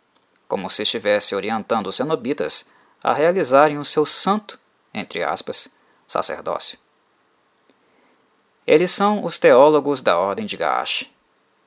como 0.46 0.68
se 0.68 0.82
estivesse 0.82 1.34
orientando 1.34 1.86
os 1.86 1.96
cenobitas 1.96 2.68
a 3.02 3.12
realizarem 3.12 3.78
o 3.78 3.84
seu 3.84 4.06
santo, 4.06 4.58
entre 4.92 5.22
aspas, 5.22 5.68
sacerdócio. 6.06 6.78
Eles 8.66 8.90
são 8.90 9.24
os 9.24 9.38
teólogos 9.38 10.02
da 10.02 10.18
Ordem 10.18 10.46
de 10.46 10.56
Gaash, 10.56 11.10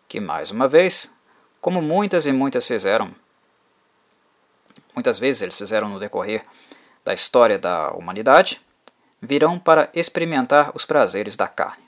que 0.08 0.20
mais 0.20 0.52
uma 0.52 0.68
vez, 0.68 1.14
como 1.60 1.82
muitas 1.82 2.26
e 2.26 2.32
muitas 2.32 2.68
fizeram, 2.68 3.14
muitas 4.94 5.20
vezes 5.20 5.42
eles 5.42 5.58
fizeram 5.58 5.90
no 5.90 6.00
decorrer 6.00 6.46
da 7.04 7.14
história 7.14 7.60
da 7.60 7.92
humanidade, 7.92 8.65
virão 9.26 9.60
para 9.60 9.90
experimentar 9.94 10.72
os 10.74 10.86
prazeres 10.86 11.36
da 11.36 11.48
carne. 11.48 11.84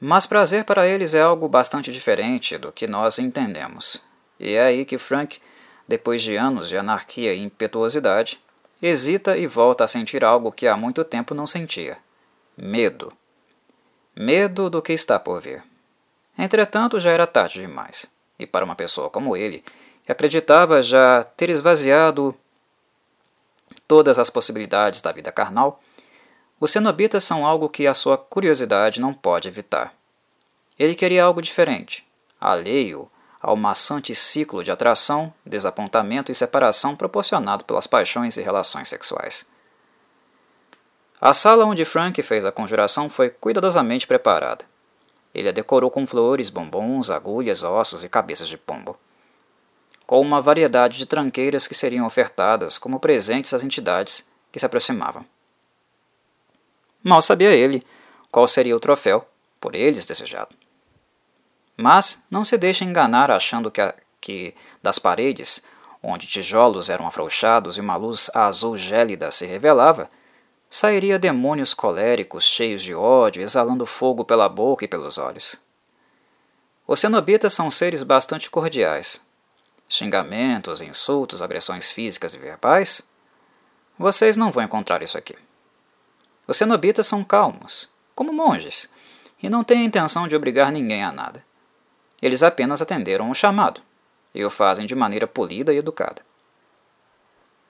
Mas 0.00 0.26
prazer 0.26 0.64
para 0.64 0.86
eles 0.86 1.14
é 1.14 1.22
algo 1.22 1.48
bastante 1.48 1.92
diferente 1.92 2.58
do 2.58 2.72
que 2.72 2.86
nós 2.86 3.18
entendemos. 3.18 4.02
E 4.40 4.54
é 4.54 4.64
aí 4.64 4.84
que 4.84 4.98
Frank, 4.98 5.40
depois 5.86 6.22
de 6.22 6.34
anos 6.36 6.68
de 6.68 6.76
anarquia 6.76 7.34
e 7.34 7.40
impetuosidade, 7.40 8.40
hesita 8.82 9.36
e 9.36 9.46
volta 9.46 9.84
a 9.84 9.88
sentir 9.88 10.24
algo 10.24 10.50
que 10.50 10.66
há 10.66 10.76
muito 10.76 11.04
tempo 11.04 11.34
não 11.34 11.46
sentia: 11.46 11.98
medo 12.56 13.12
medo 14.14 14.68
do 14.68 14.82
que 14.82 14.92
está 14.92 15.18
por 15.18 15.40
vir. 15.40 15.62
Entretanto, 16.38 17.00
já 17.00 17.10
era 17.10 17.26
tarde 17.26 17.60
demais, 17.60 18.10
e 18.38 18.46
para 18.46 18.64
uma 18.64 18.74
pessoa 18.74 19.10
como 19.10 19.36
ele, 19.36 19.64
que 20.04 20.12
acreditava 20.12 20.82
já 20.82 21.24
ter 21.24 21.50
esvaziado 21.50 22.34
todas 23.92 24.18
as 24.18 24.30
possibilidades 24.30 25.02
da 25.02 25.12
vida 25.12 25.30
carnal, 25.30 25.78
os 26.58 26.70
cenobitas 26.70 27.24
são 27.24 27.44
algo 27.44 27.68
que 27.68 27.86
a 27.86 27.92
sua 27.92 28.16
curiosidade 28.16 29.02
não 29.02 29.12
pode 29.12 29.48
evitar. 29.48 29.92
Ele 30.78 30.94
queria 30.94 31.24
algo 31.24 31.42
diferente, 31.42 32.02
alheio 32.40 33.06
ao 33.38 33.54
maçante 33.54 34.14
ciclo 34.14 34.64
de 34.64 34.70
atração, 34.70 35.30
desapontamento 35.44 36.32
e 36.32 36.34
separação 36.34 36.96
proporcionado 36.96 37.66
pelas 37.66 37.86
paixões 37.86 38.38
e 38.38 38.40
relações 38.40 38.88
sexuais. 38.88 39.44
A 41.20 41.34
sala 41.34 41.66
onde 41.66 41.84
Frank 41.84 42.22
fez 42.22 42.46
a 42.46 42.50
conjuração 42.50 43.10
foi 43.10 43.28
cuidadosamente 43.28 44.06
preparada. 44.06 44.64
Ele 45.34 45.50
a 45.50 45.52
decorou 45.52 45.90
com 45.90 46.06
flores, 46.06 46.48
bombons, 46.48 47.10
agulhas, 47.10 47.62
ossos 47.62 48.02
e 48.02 48.08
cabeças 48.08 48.48
de 48.48 48.56
pombo. 48.56 48.98
Com 50.06 50.20
uma 50.20 50.40
variedade 50.40 50.98
de 50.98 51.06
tranqueiras 51.06 51.66
que 51.66 51.74
seriam 51.74 52.06
ofertadas 52.06 52.78
como 52.78 53.00
presentes 53.00 53.54
às 53.54 53.62
entidades 53.62 54.28
que 54.50 54.58
se 54.58 54.66
aproximavam. 54.66 55.24
Mal 57.02 57.22
sabia 57.22 57.50
ele 57.50 57.82
qual 58.30 58.46
seria 58.46 58.76
o 58.76 58.80
troféu, 58.80 59.26
por 59.60 59.74
eles 59.74 60.06
desejado. 60.06 60.54
Mas 61.76 62.22
não 62.30 62.44
se 62.44 62.58
deixe 62.58 62.84
enganar 62.84 63.30
achando 63.30 63.70
que, 63.70 63.80
a, 63.80 63.94
que 64.20 64.54
das 64.82 64.98
paredes, 64.98 65.64
onde 66.02 66.26
tijolos 66.26 66.90
eram 66.90 67.06
afrouxados 67.06 67.76
e 67.76 67.80
uma 67.80 67.96
luz 67.96 68.30
azul 68.34 68.76
gélida 68.76 69.30
se 69.30 69.46
revelava, 69.46 70.10
sairia 70.68 71.18
demônios 71.18 71.74
coléricos 71.74 72.44
cheios 72.44 72.82
de 72.82 72.94
ódio, 72.94 73.42
exalando 73.42 73.84
fogo 73.86 74.24
pela 74.24 74.48
boca 74.48 74.84
e 74.84 74.88
pelos 74.88 75.18
olhos. 75.18 75.60
Os 76.86 76.98
cenobitas 76.98 77.52
são 77.52 77.70
seres 77.70 78.02
bastante 78.02 78.50
cordiais. 78.50 79.20
Xingamentos, 79.94 80.80
insultos, 80.80 81.42
agressões 81.42 81.92
físicas 81.92 82.32
e 82.32 82.38
verbais? 82.38 83.06
Vocês 83.98 84.38
não 84.38 84.50
vão 84.50 84.64
encontrar 84.64 85.02
isso 85.02 85.18
aqui. 85.18 85.36
Os 86.48 86.56
cenobitas 86.56 87.06
são 87.06 87.22
calmos, 87.22 87.90
como 88.14 88.32
monges, 88.32 88.90
e 89.42 89.50
não 89.50 89.62
têm 89.62 89.82
a 89.82 89.84
intenção 89.84 90.26
de 90.26 90.34
obrigar 90.34 90.72
ninguém 90.72 91.04
a 91.04 91.12
nada. 91.12 91.44
Eles 92.22 92.42
apenas 92.42 92.80
atenderam 92.80 93.30
o 93.30 93.34
chamado, 93.34 93.82
e 94.34 94.42
o 94.42 94.48
fazem 94.48 94.86
de 94.86 94.94
maneira 94.94 95.26
polida 95.26 95.74
e 95.74 95.76
educada. 95.76 96.22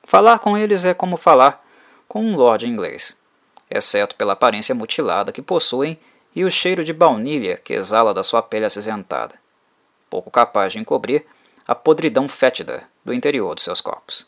Falar 0.05 0.38
com 0.38 0.57
eles 0.57 0.85
é 0.85 0.95
como 0.95 1.17
falar 1.17 1.67
com 2.07 2.25
um 2.25 2.37
lord 2.37 2.69
inglês, 2.69 3.19
exceto 3.69 4.14
pela 4.14 4.35
aparência 4.35 4.76
mutilada 4.76 5.33
que 5.33 5.43
possuem 5.43 5.99
e 6.37 6.45
o 6.45 6.50
cheiro 6.52 6.85
de 6.85 6.93
baunilha 6.93 7.57
que 7.57 7.73
exala 7.73 8.14
da 8.14 8.23
sua 8.23 8.41
pele 8.41 8.67
acinzentada, 8.67 9.35
pouco 10.09 10.31
capaz 10.31 10.73
de 10.73 10.79
encobrir 10.79 11.26
a 11.66 11.75
podridão 11.75 12.28
fétida 12.28 12.88
do 13.04 13.12
interior 13.12 13.54
dos 13.54 13.64
seus 13.64 13.81
corpos. 13.81 14.26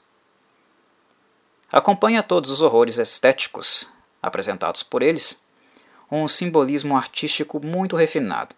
Acompanha 1.73 2.23
todos 2.23 2.51
os 2.51 2.63
horrores 2.63 2.99
estéticos 2.99 3.93
apresentados 4.23 4.83
por 4.83 5.03
eles 5.03 5.43
um 6.11 6.29
simbolismo 6.29 6.97
artístico 6.97 7.59
muito 7.65 7.97
refinado, 7.97 8.55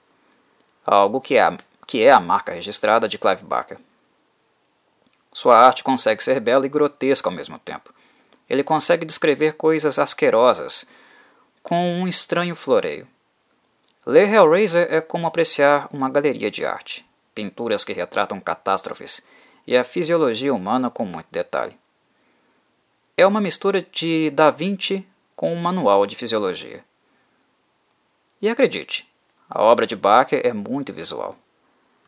algo 0.85 1.21
que 1.21 1.37
é 1.37 1.43
a, 1.43 1.57
que 1.87 2.03
é 2.03 2.11
a 2.11 2.21
marca 2.21 2.53
registrada 2.53 3.09
de 3.09 3.17
Clive 3.17 3.43
Barker. 3.43 3.79
Sua 5.33 5.57
arte 5.57 5.83
consegue 5.83 6.23
ser 6.23 6.41
bela 6.41 6.67
e 6.67 6.69
grotesca 6.69 7.29
ao 7.29 7.35
mesmo 7.35 7.59
tempo, 7.59 7.95
ele 8.49 8.63
consegue 8.63 9.07
descrever 9.07 9.55
coisas 9.55 9.99
asquerosas 9.99 10.87
com 11.63 12.01
um 12.01 12.07
estranho 12.07 12.55
floreio. 12.55 13.09
Ler 14.05 14.33
Hellraiser 14.33 14.87
é 14.91 15.01
como 15.01 15.27
apreciar 15.27 15.89
uma 15.91 16.11
galeria 16.11 16.51
de 16.51 16.65
arte, 16.65 17.06
pinturas 17.37 17.85
que 17.85 17.93
retratam 17.93 18.41
catástrofes 18.41 19.23
e 19.67 19.77
a 19.77 19.85
fisiologia 19.85 20.55
humana 20.55 20.89
com 20.89 21.05
muito 21.05 21.27
detalhe. 21.31 21.79
É 23.15 23.27
uma 23.27 23.43
mistura 23.43 23.83
de 23.83 24.31
Da 24.31 24.51
Vinci 24.51 25.07
com 25.37 25.53
um 25.53 25.61
manual 25.61 26.07
de 26.07 26.17
fisiologia. 26.17 26.83
E 28.41 28.49
acredite, 28.49 29.07
a 29.51 29.63
obra 29.63 29.87
de 29.87 29.95
Barker 29.95 30.41
é 30.45 30.53
muito 30.53 30.95
visual. 30.95 31.37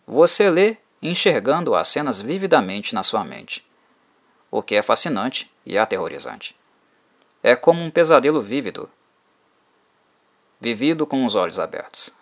Você 0.07 0.51
lê 0.51 0.79
enxergando 1.03 1.75
as 1.75 1.89
cenas 1.89 2.23
vividamente 2.23 2.95
na 2.95 3.03
sua 3.03 3.23
mente, 3.23 3.65
o 4.51 4.63
que 4.63 4.75
é 4.75 4.83
fascinante 4.83 5.51
e 5.65 5.77
aterrorizante. 5.77 6.57
É 7.43 7.55
como 7.55 7.83
um 7.83 7.91
pesadelo 7.91 8.41
vívido, 8.41 8.91
vivido 10.59 11.07
com 11.07 11.25
os 11.27 11.35
olhos 11.35 11.59
abertos. 11.61 12.18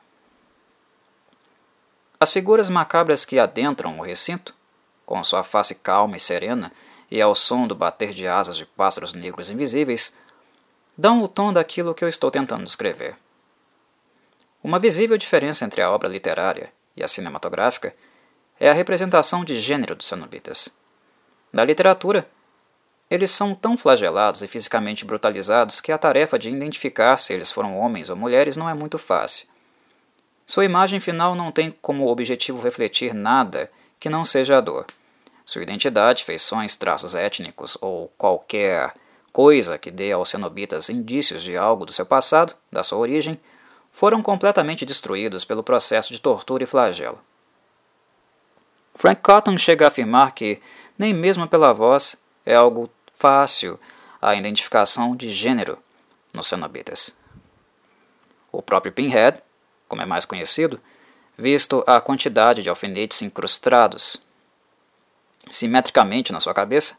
As 2.19 2.33
figuras 2.33 2.69
macabras 2.69 3.25
que 3.25 3.39
adentram 3.39 3.99
o 3.99 4.03
recinto, 4.03 4.55
com 5.05 5.23
sua 5.23 5.45
face 5.45 5.75
calma 5.75 6.17
e 6.17 6.21
serena 6.21 6.73
e 7.11 7.21
ao 7.21 7.35
som 7.35 7.67
do 7.67 7.75
bater 7.75 8.13
de 8.13 8.27
asas 8.27 8.57
de 8.57 8.65
pássaros 8.65 9.13
negros 9.13 9.51
invisíveis, 9.51 10.17
dão 10.97 11.23
o 11.23 11.29
tom 11.29 11.53
daquilo 11.53 11.95
que 11.95 12.03
eu 12.03 12.09
estou 12.09 12.31
tentando 12.31 12.65
descrever. 12.65 13.17
Uma 14.65 14.79
visível 14.79 15.17
diferença 15.17 15.65
entre 15.65 15.83
a 15.83 15.91
obra 15.91 16.09
literária 16.09 16.73
e 16.97 17.05
a 17.05 17.09
cinematográfica 17.09 17.95
é 18.59 18.69
a 18.69 18.73
representação 18.73 19.45
de 19.45 19.55
gênero 19.61 19.95
dos 19.95 20.09
cenobitas. 20.09 20.71
Na 21.53 21.65
literatura, 21.65 22.27
eles 23.11 23.31
são 23.31 23.55
tão 23.55 23.77
flagelados 23.77 24.43
e 24.43 24.49
fisicamente 24.49 25.05
brutalizados 25.05 25.81
que 25.81 25.93
a 25.93 25.99
tarefa 25.99 26.39
de 26.39 26.51
identificar 26.51 27.17
se 27.19 27.33
eles 27.33 27.53
foram 27.53 27.79
homens 27.79 28.11
ou 28.11 28.17
mulheres 28.17 28.57
não 28.57 28.69
é 28.69 28.75
muito 28.75 28.99
fácil. 28.99 29.47
Sua 30.47 30.65
imagem 30.65 31.01
final 31.01 31.35
não 31.35 31.51
tem 31.51 31.75
como 31.83 32.07
objetivo 32.07 32.63
refletir 32.63 33.13
nada 33.13 33.69
que 33.99 34.09
não 34.09 34.25
seja 34.25 34.59
a 34.59 34.61
dor. 34.61 34.87
Sua 35.45 35.63
identidade, 35.63 36.25
feições, 36.25 36.77
traços 36.77 37.17
étnicos 37.17 37.77
ou 37.81 38.13
qualquer 38.17 38.95
coisa 39.33 39.77
que 39.77 39.91
dê 39.91 40.13
aos 40.13 40.29
cenobitas 40.29 40.89
indícios 40.89 41.43
de 41.43 41.57
algo 41.57 41.85
do 41.85 41.93
seu 41.93 42.07
passado, 42.07 42.55
da 42.71 42.83
sua 42.83 42.99
origem, 42.99 43.41
foram 43.93 44.23
completamente 44.23 44.87
destruídos 44.87 45.45
pelo 45.45 45.65
processo 45.65 46.13
de 46.13 46.21
tortura 46.21 46.63
e 46.63 46.67
flagelo. 46.67 47.19
Frank 48.95 49.21
Cotton 49.23 49.59
chega 49.59 49.85
a 49.85 49.89
afirmar 49.89 50.33
que, 50.33 50.61
nem 50.99 51.13
mesmo 51.13 51.47
pela 51.49 51.73
voz, 51.73 52.23
é 52.45 52.55
algo 52.55 52.89
fácil 53.15 53.79
a 54.23 54.35
identificação 54.35 55.15
de 55.17 55.29
gênero 55.29 55.79
nos 56.33 56.47
cenobitas. 56.47 57.17
O 58.51 58.63
próprio 58.63 58.93
Pinhead, 58.93 59.43
como 59.89 60.03
é 60.03 60.07
mais 60.07 60.25
conhecido, 60.25 60.81
visto 61.37 61.85
a 61.87 62.01
quantidade 62.01 62.63
de 62.63 62.69
alfinetes 62.69 63.23
incrustados 63.23 64.25
simetricamente 65.51 66.33
na 66.33 66.41
sua 66.41 66.55
cabeça, 66.55 66.99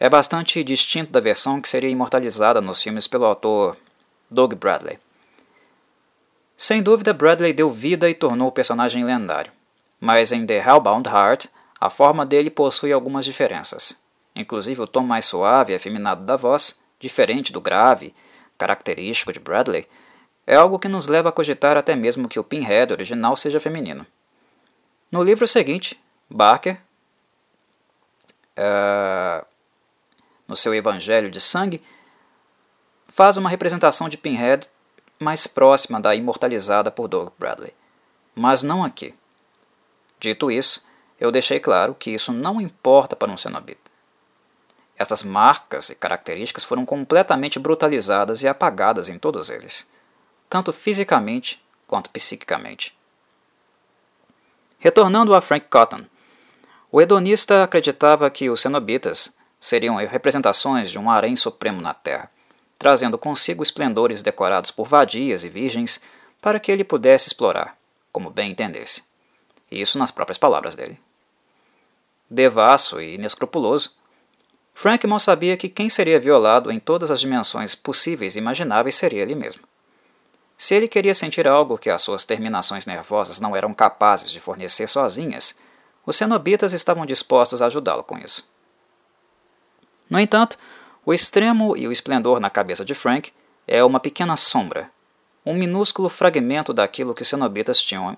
é 0.00 0.08
bastante 0.08 0.62
distinto 0.62 1.10
da 1.10 1.20
versão 1.20 1.60
que 1.60 1.68
seria 1.68 1.90
imortalizada 1.90 2.60
nos 2.60 2.82
filmes 2.82 3.06
pelo 3.06 3.24
autor 3.24 3.76
Doug 4.30 4.54
Bradley. 4.54 4.98
Sem 6.56 6.82
dúvida, 6.82 7.12
Bradley 7.12 7.52
deu 7.52 7.70
vida 7.70 8.08
e 8.08 8.14
tornou 8.14 8.48
o 8.48 8.52
personagem 8.52 9.04
lendário, 9.04 9.52
mas 10.00 10.32
em 10.32 10.44
The 10.44 10.58
Hellbound 10.58 11.08
Heart, 11.08 11.46
a 11.80 11.88
forma 11.88 12.26
dele 12.26 12.50
possui 12.50 12.92
algumas 12.92 13.24
diferenças. 13.24 14.00
Inclusive, 14.34 14.82
o 14.82 14.86
tom 14.86 15.02
mais 15.02 15.24
suave 15.24 15.72
e 15.72 15.76
afeminado 15.76 16.24
da 16.24 16.36
voz, 16.36 16.80
diferente 16.98 17.52
do 17.52 17.60
grave, 17.60 18.14
característico 18.56 19.32
de 19.32 19.38
Bradley, 19.38 19.86
é 20.48 20.54
algo 20.54 20.78
que 20.78 20.88
nos 20.88 21.06
leva 21.06 21.28
a 21.28 21.32
cogitar 21.32 21.76
até 21.76 21.94
mesmo 21.94 22.26
que 22.26 22.40
o 22.40 22.42
Pinhead 22.42 22.90
original 22.90 23.36
seja 23.36 23.60
feminino. 23.60 24.06
No 25.12 25.22
livro 25.22 25.46
seguinte, 25.46 26.02
Barker, 26.28 26.80
uh, 28.56 29.44
no 30.48 30.56
seu 30.56 30.74
Evangelho 30.74 31.30
de 31.30 31.38
Sangue, 31.38 31.84
faz 33.08 33.36
uma 33.36 33.50
representação 33.50 34.08
de 34.08 34.16
Pinhead 34.16 34.66
mais 35.18 35.46
próxima 35.46 36.00
da 36.00 36.14
imortalizada 36.14 36.90
por 36.90 37.08
Doug 37.08 37.28
Bradley, 37.38 37.74
mas 38.34 38.62
não 38.62 38.82
aqui. 38.82 39.14
Dito 40.18 40.50
isso, 40.50 40.82
eu 41.20 41.30
deixei 41.30 41.60
claro 41.60 41.94
que 41.94 42.10
isso 42.10 42.32
não 42.32 42.58
importa 42.58 43.14
para 43.14 43.30
um 43.30 43.36
cenobita. 43.36 43.90
Essas 44.96 45.22
marcas 45.22 45.90
e 45.90 45.94
características 45.94 46.64
foram 46.64 46.86
completamente 46.86 47.58
brutalizadas 47.58 48.42
e 48.42 48.48
apagadas 48.48 49.10
em 49.10 49.18
todos 49.18 49.50
eles, 49.50 49.86
tanto 50.48 50.72
fisicamente 50.72 51.62
quanto 51.86 52.10
psiquicamente. 52.10 52.96
Retornando 54.78 55.34
a 55.34 55.40
Frank 55.40 55.66
Cotton, 55.68 56.04
o 56.90 57.00
hedonista 57.00 57.64
acreditava 57.64 58.30
que 58.30 58.48
os 58.48 58.60
cenobitas 58.60 59.36
seriam 59.60 59.96
representações 59.96 60.90
de 60.90 60.98
um 60.98 61.10
harém 61.10 61.36
supremo 61.36 61.80
na 61.80 61.92
Terra, 61.92 62.30
trazendo 62.78 63.18
consigo 63.18 63.62
esplendores 63.62 64.22
decorados 64.22 64.70
por 64.70 64.86
vadias 64.86 65.44
e 65.44 65.48
virgens 65.48 66.00
para 66.40 66.60
que 66.60 66.70
ele 66.70 66.84
pudesse 66.84 67.28
explorar, 67.28 67.76
como 68.12 68.30
bem 68.30 68.52
entendesse. 68.52 69.02
Isso 69.70 69.98
nas 69.98 70.10
próprias 70.10 70.38
palavras 70.38 70.74
dele. 70.74 70.98
Devasso 72.30 73.00
e 73.00 73.16
inescrupuloso, 73.16 73.96
Frank 74.72 75.04
mal 75.06 75.18
sabia 75.18 75.56
que 75.56 75.68
quem 75.68 75.88
seria 75.88 76.20
violado 76.20 76.70
em 76.70 76.78
todas 76.78 77.10
as 77.10 77.20
dimensões 77.20 77.74
possíveis 77.74 78.36
e 78.36 78.38
imagináveis 78.38 78.94
seria 78.94 79.22
ele 79.22 79.34
mesmo. 79.34 79.67
Se 80.58 80.74
ele 80.74 80.88
queria 80.88 81.14
sentir 81.14 81.46
algo 81.46 81.78
que 81.78 81.88
as 81.88 82.02
suas 82.02 82.24
terminações 82.24 82.84
nervosas 82.84 83.38
não 83.38 83.54
eram 83.54 83.72
capazes 83.72 84.28
de 84.28 84.40
fornecer 84.40 84.88
sozinhas, 84.88 85.56
os 86.04 86.16
cenobitas 86.16 86.72
estavam 86.72 87.06
dispostos 87.06 87.62
a 87.62 87.66
ajudá-lo 87.66 88.02
com 88.02 88.18
isso. 88.18 88.50
No 90.10 90.18
entanto, 90.18 90.58
o 91.06 91.14
extremo 91.14 91.76
e 91.76 91.86
o 91.86 91.92
esplendor 91.92 92.40
na 92.40 92.50
cabeça 92.50 92.84
de 92.84 92.92
Frank 92.92 93.32
é 93.68 93.84
uma 93.84 94.00
pequena 94.00 94.36
sombra, 94.36 94.90
um 95.46 95.54
minúsculo 95.54 96.08
fragmento 96.08 96.72
daquilo 96.74 97.14
que 97.14 97.22
os 97.22 97.28
cenobitas 97.28 97.80
tinham, 97.80 98.16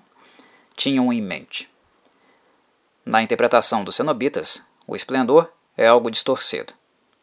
tinham 0.75 1.13
em 1.13 1.21
mente. 1.21 1.69
Na 3.05 3.21
interpretação 3.21 3.83
dos 3.83 3.95
cenobitas, 3.95 4.65
o 4.87 4.95
esplendor 4.95 5.47
é 5.77 5.85
algo 5.85 6.09
distorcido. 6.09 6.73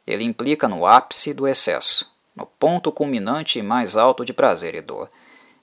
Ele 0.07 0.23
implica 0.23 0.69
no 0.69 0.87
ápice 0.87 1.35
do 1.35 1.49
excesso, 1.49 2.09
no 2.39 2.47
ponto 2.47 2.93
culminante 2.93 3.59
e 3.59 3.63
mais 3.63 3.97
alto 3.97 4.25
de 4.25 4.33
prazer 4.33 4.77
e 4.77 4.81
dor, 4.81 5.11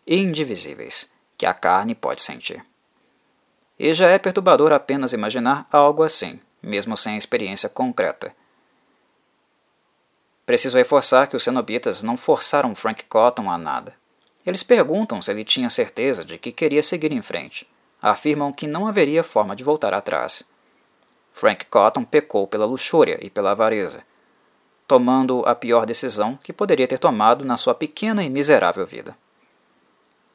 indivisíveis, 0.05 1.09
que 1.37 1.45
a 1.45 1.53
carne 1.53 1.95
pode 1.95 2.21
sentir. 2.21 2.63
E 3.79 3.93
já 3.93 4.09
é 4.09 4.19
perturbador 4.19 4.73
apenas 4.73 5.13
imaginar 5.13 5.65
algo 5.71 6.03
assim, 6.03 6.37
mesmo 6.61 6.97
sem 6.97 7.15
experiência 7.15 7.69
concreta. 7.69 8.35
Preciso 10.45 10.77
reforçar 10.77 11.27
que 11.27 11.35
os 11.35 11.43
cenobitas 11.43 12.03
não 12.03 12.17
forçaram 12.17 12.75
Frank 12.75 13.05
Cotton 13.05 13.49
a 13.49 13.57
nada. 13.57 13.95
Eles 14.45 14.61
perguntam 14.61 15.21
se 15.21 15.31
ele 15.31 15.45
tinha 15.45 15.69
certeza 15.69 16.25
de 16.25 16.37
que 16.37 16.51
queria 16.51 16.83
seguir 16.83 17.11
em 17.11 17.21
frente. 17.21 17.67
Afirmam 18.01 18.51
que 18.51 18.67
não 18.67 18.85
haveria 18.85 19.23
forma 19.23 19.55
de 19.55 19.63
voltar 19.63 19.93
atrás. 19.93 20.43
Frank 21.31 21.65
Cotton 21.65 22.03
pecou 22.03 22.45
pela 22.45 22.65
luxúria 22.65 23.17
e 23.21 23.29
pela 23.29 23.51
avareza, 23.51 24.03
tomando 24.87 25.43
a 25.45 25.55
pior 25.55 25.85
decisão 25.85 26.37
que 26.43 26.53
poderia 26.53 26.87
ter 26.87 26.99
tomado 26.99 27.43
na 27.43 27.57
sua 27.57 27.73
pequena 27.73 28.23
e 28.23 28.29
miserável 28.29 28.85
vida. 28.85 29.15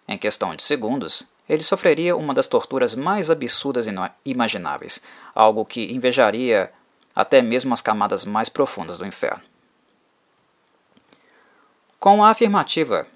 Em 0.08 0.18
questão 0.18 0.56
de 0.56 0.62
segundos, 0.62 1.28
ele 1.48 1.62
sofreria 1.62 2.16
uma 2.16 2.34
das 2.34 2.48
torturas 2.48 2.94
mais 2.94 3.30
absurdas 3.30 3.86
e 3.86 3.92
imagináveis, 4.24 5.02
algo 5.34 5.64
que 5.64 5.92
invejaria 5.92 6.72
até 7.14 7.42
mesmo 7.42 7.74
as 7.74 7.80
camadas 7.80 8.24
mais 8.24 8.48
profundas 8.48 8.98
do 8.98 9.06
inferno. 9.06 9.42
Com 11.98 12.24
a 12.24 12.30
afirmativa 12.30 13.06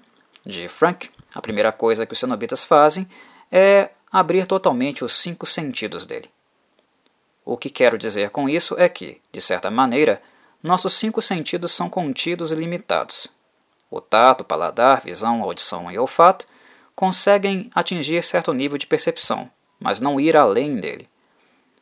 de 0.45 0.67
Frank, 0.67 1.09
a 1.33 1.41
primeira 1.41 1.71
coisa 1.71 2.05
que 2.05 2.13
os 2.13 2.19
cenobitas 2.19 2.63
fazem 2.63 3.09
é 3.51 3.89
abrir 4.11 4.45
totalmente 4.45 5.03
os 5.03 5.13
cinco 5.15 5.45
sentidos 5.45 6.05
dele. 6.05 6.29
O 7.43 7.57
que 7.57 7.69
quero 7.69 7.97
dizer 7.97 8.29
com 8.29 8.47
isso 8.47 8.75
é 8.79 8.87
que, 8.87 9.21
de 9.31 9.41
certa 9.41 9.69
maneira, 9.69 10.21
nossos 10.65 10.93
cinco 10.93 11.21
sentidos 11.21 11.71
são 11.71 11.87
contidos 11.87 12.51
e 12.51 12.55
limitados. 12.55 13.31
O 13.89 14.01
tato, 14.01 14.43
paladar, 14.43 15.01
visão, 15.01 15.43
audição 15.43 15.91
e 15.91 15.97
olfato 15.99 16.47
conseguem 16.95 17.69
atingir 17.75 18.23
certo 18.23 18.51
nível 18.51 18.75
de 18.75 18.87
percepção, 18.87 19.49
mas 19.79 19.99
não 19.99 20.19
ir 20.19 20.35
além 20.35 20.77
dele. 20.77 21.07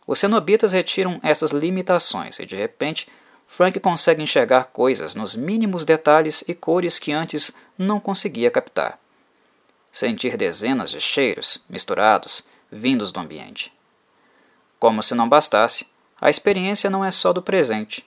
Os 0.05 0.19
cenobitas 0.19 0.73
retiram 0.73 1.17
essas 1.23 1.51
limitações 1.51 2.39
e, 2.39 2.45
de 2.45 2.57
repente, 2.57 3.07
Frank 3.47 3.79
consegue 3.79 4.21
enxergar 4.21 4.65
coisas 4.65 5.15
nos 5.15 5.33
mínimos 5.33 5.85
detalhes 5.85 6.43
e 6.45 6.53
cores 6.53 6.99
que 6.99 7.13
antes 7.13 7.55
não 7.77 8.01
conseguia 8.01 8.51
captar. 8.51 8.99
Sentir 9.93 10.35
dezenas 10.35 10.91
de 10.91 10.99
cheiros 10.99 11.63
misturados 11.69 12.45
vindos 12.69 13.13
do 13.13 13.19
ambiente. 13.21 13.71
Como 14.77 15.01
se 15.01 15.15
não 15.15 15.29
bastasse, 15.29 15.87
a 16.19 16.29
experiência 16.29 16.89
não 16.89 17.05
é 17.05 17.11
só 17.11 17.31
do 17.31 17.41
presente. 17.41 18.05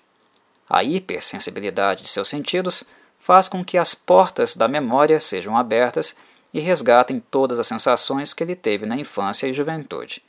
A 0.69 0.83
hipersensibilidade 0.83 2.03
de 2.03 2.09
seus 2.09 2.29
sentidos 2.29 2.85
faz 3.19 3.49
com 3.49 3.65
que 3.65 3.79
as 3.79 3.95
portas 3.95 4.57
da 4.57 4.69
memória 4.69 5.21
sejam 5.21 5.57
abertas 5.57 6.17
e 6.53 6.61
resgatem 6.61 7.21
todas 7.21 7.59
as 7.59 7.67
sensações 7.67 8.33
que 8.33 8.43
ele 8.43 8.57
teve 8.57 8.87
na 8.87 8.97
infância 8.97 9.47
e 9.47 9.53
juventude. 9.53 10.23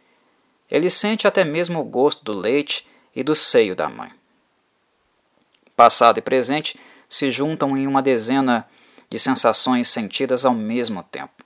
Ele 0.70 0.90
sente 0.90 1.28
até 1.28 1.44
mesmo 1.44 1.80
o 1.80 1.84
gosto 1.84 2.24
do 2.24 2.34
leite 2.34 2.88
e 3.16 3.24
do 3.24 3.36
seio 3.36 3.76
da 3.76 3.88
mãe 3.88 4.12
passado 5.78 6.18
e 6.18 6.22
presente 6.22 6.78
se 7.08 7.30
juntam 7.30 7.78
em 7.78 7.86
uma 7.86 8.02
dezena 8.02 8.68
de 9.10 9.20
sensações 9.20 9.88
sentidas 9.88 10.44
ao 10.44 10.54
mesmo 10.54 11.04
tempo, 11.04 11.46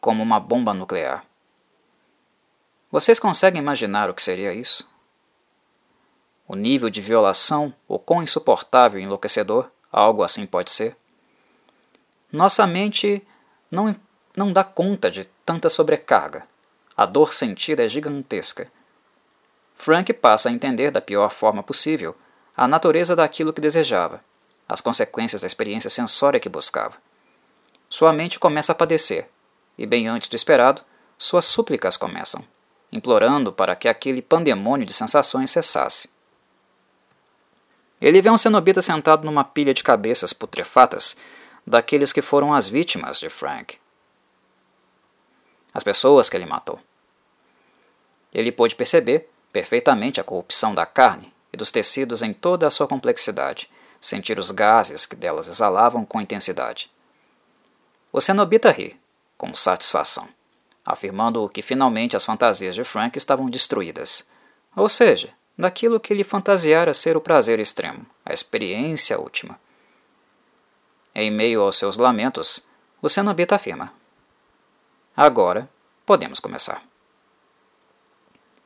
como 0.00 0.22
uma 0.22 0.40
bomba 0.40 0.72
nuclear. 0.72 1.24
Vocês 2.90 3.20
conseguem 3.20 3.60
imaginar 3.60 4.08
o 4.08 4.14
que 4.14 4.22
seria 4.22 4.52
isso? 4.54 4.88
O 6.46 6.54
nível 6.54 6.90
de 6.90 7.00
violação, 7.00 7.74
o 7.88 7.98
quão 7.98 8.22
insuportável 8.22 9.00
e 9.00 9.02
enlouquecedor 9.02 9.70
algo 9.90 10.22
assim 10.22 10.44
pode 10.44 10.70
ser? 10.70 10.96
Nossa 12.30 12.66
mente 12.66 13.22
não, 13.70 13.94
não 14.36 14.52
dá 14.52 14.62
conta 14.62 15.10
de 15.10 15.24
tanta 15.46 15.68
sobrecarga. 15.68 16.46
A 16.96 17.06
dor 17.06 17.32
sentida 17.32 17.84
é 17.84 17.88
gigantesca. 17.88 18.70
Frank 19.74 20.12
passa 20.12 20.48
a 20.48 20.52
entender 20.52 20.90
da 20.90 21.00
pior 21.00 21.30
forma 21.30 21.62
possível 21.62 22.16
a 22.56 22.68
natureza 22.68 23.16
daquilo 23.16 23.52
que 23.52 23.60
desejava, 23.60 24.20
as 24.68 24.80
consequências 24.80 25.40
da 25.42 25.46
experiência 25.46 25.90
sensória 25.90 26.38
que 26.38 26.48
buscava. 26.48 26.96
Sua 27.88 28.12
mente 28.12 28.38
começa 28.38 28.72
a 28.72 28.74
padecer, 28.74 29.28
e 29.76 29.86
bem 29.86 30.06
antes 30.06 30.28
do 30.28 30.36
esperado, 30.36 30.82
suas 31.18 31.44
súplicas 31.44 31.96
começam, 31.96 32.44
implorando 32.92 33.52
para 33.52 33.74
que 33.74 33.88
aquele 33.88 34.22
pandemônio 34.22 34.86
de 34.86 34.92
sensações 34.92 35.50
cessasse. 35.50 36.08
Ele 38.04 38.20
vê 38.20 38.28
um 38.28 38.36
cenobita 38.36 38.82
sentado 38.82 39.24
numa 39.24 39.42
pilha 39.42 39.72
de 39.72 39.82
cabeças 39.82 40.34
putrefatas 40.34 41.16
daqueles 41.66 42.12
que 42.12 42.20
foram 42.20 42.52
as 42.52 42.68
vítimas 42.68 43.18
de 43.18 43.30
Frank. 43.30 43.78
As 45.72 45.82
pessoas 45.82 46.28
que 46.28 46.36
ele 46.36 46.44
matou. 46.44 46.78
Ele 48.30 48.52
pôde 48.52 48.74
perceber 48.74 49.30
perfeitamente 49.50 50.20
a 50.20 50.24
corrupção 50.24 50.74
da 50.74 50.84
carne 50.84 51.32
e 51.50 51.56
dos 51.56 51.72
tecidos 51.72 52.20
em 52.20 52.34
toda 52.34 52.66
a 52.66 52.70
sua 52.70 52.86
complexidade, 52.86 53.70
sentir 53.98 54.38
os 54.38 54.50
gases 54.50 55.06
que 55.06 55.16
delas 55.16 55.48
exalavam 55.48 56.04
com 56.04 56.20
intensidade. 56.20 56.92
O 58.12 58.20
cenobita 58.20 58.70
ri, 58.70 59.00
com 59.38 59.54
satisfação, 59.54 60.28
afirmando 60.84 61.48
que 61.48 61.62
finalmente 61.62 62.18
as 62.18 62.24
fantasias 62.26 62.74
de 62.74 62.84
Frank 62.84 63.16
estavam 63.16 63.48
destruídas, 63.48 64.28
ou 64.76 64.90
seja, 64.90 65.32
daquilo 65.56 66.00
que 66.00 66.14
lhe 66.14 66.24
fantasiara 66.24 66.92
ser 66.92 67.16
o 67.16 67.20
prazer 67.20 67.60
extremo, 67.60 68.06
a 68.24 68.32
experiência 68.32 69.18
última. 69.18 69.58
Em 71.14 71.30
meio 71.30 71.62
aos 71.62 71.76
seus 71.76 71.96
lamentos, 71.96 72.66
o 73.00 73.08
cenobita 73.08 73.54
afirma: 73.54 73.92
Agora 75.16 75.68
podemos 76.04 76.40
começar. 76.40 76.82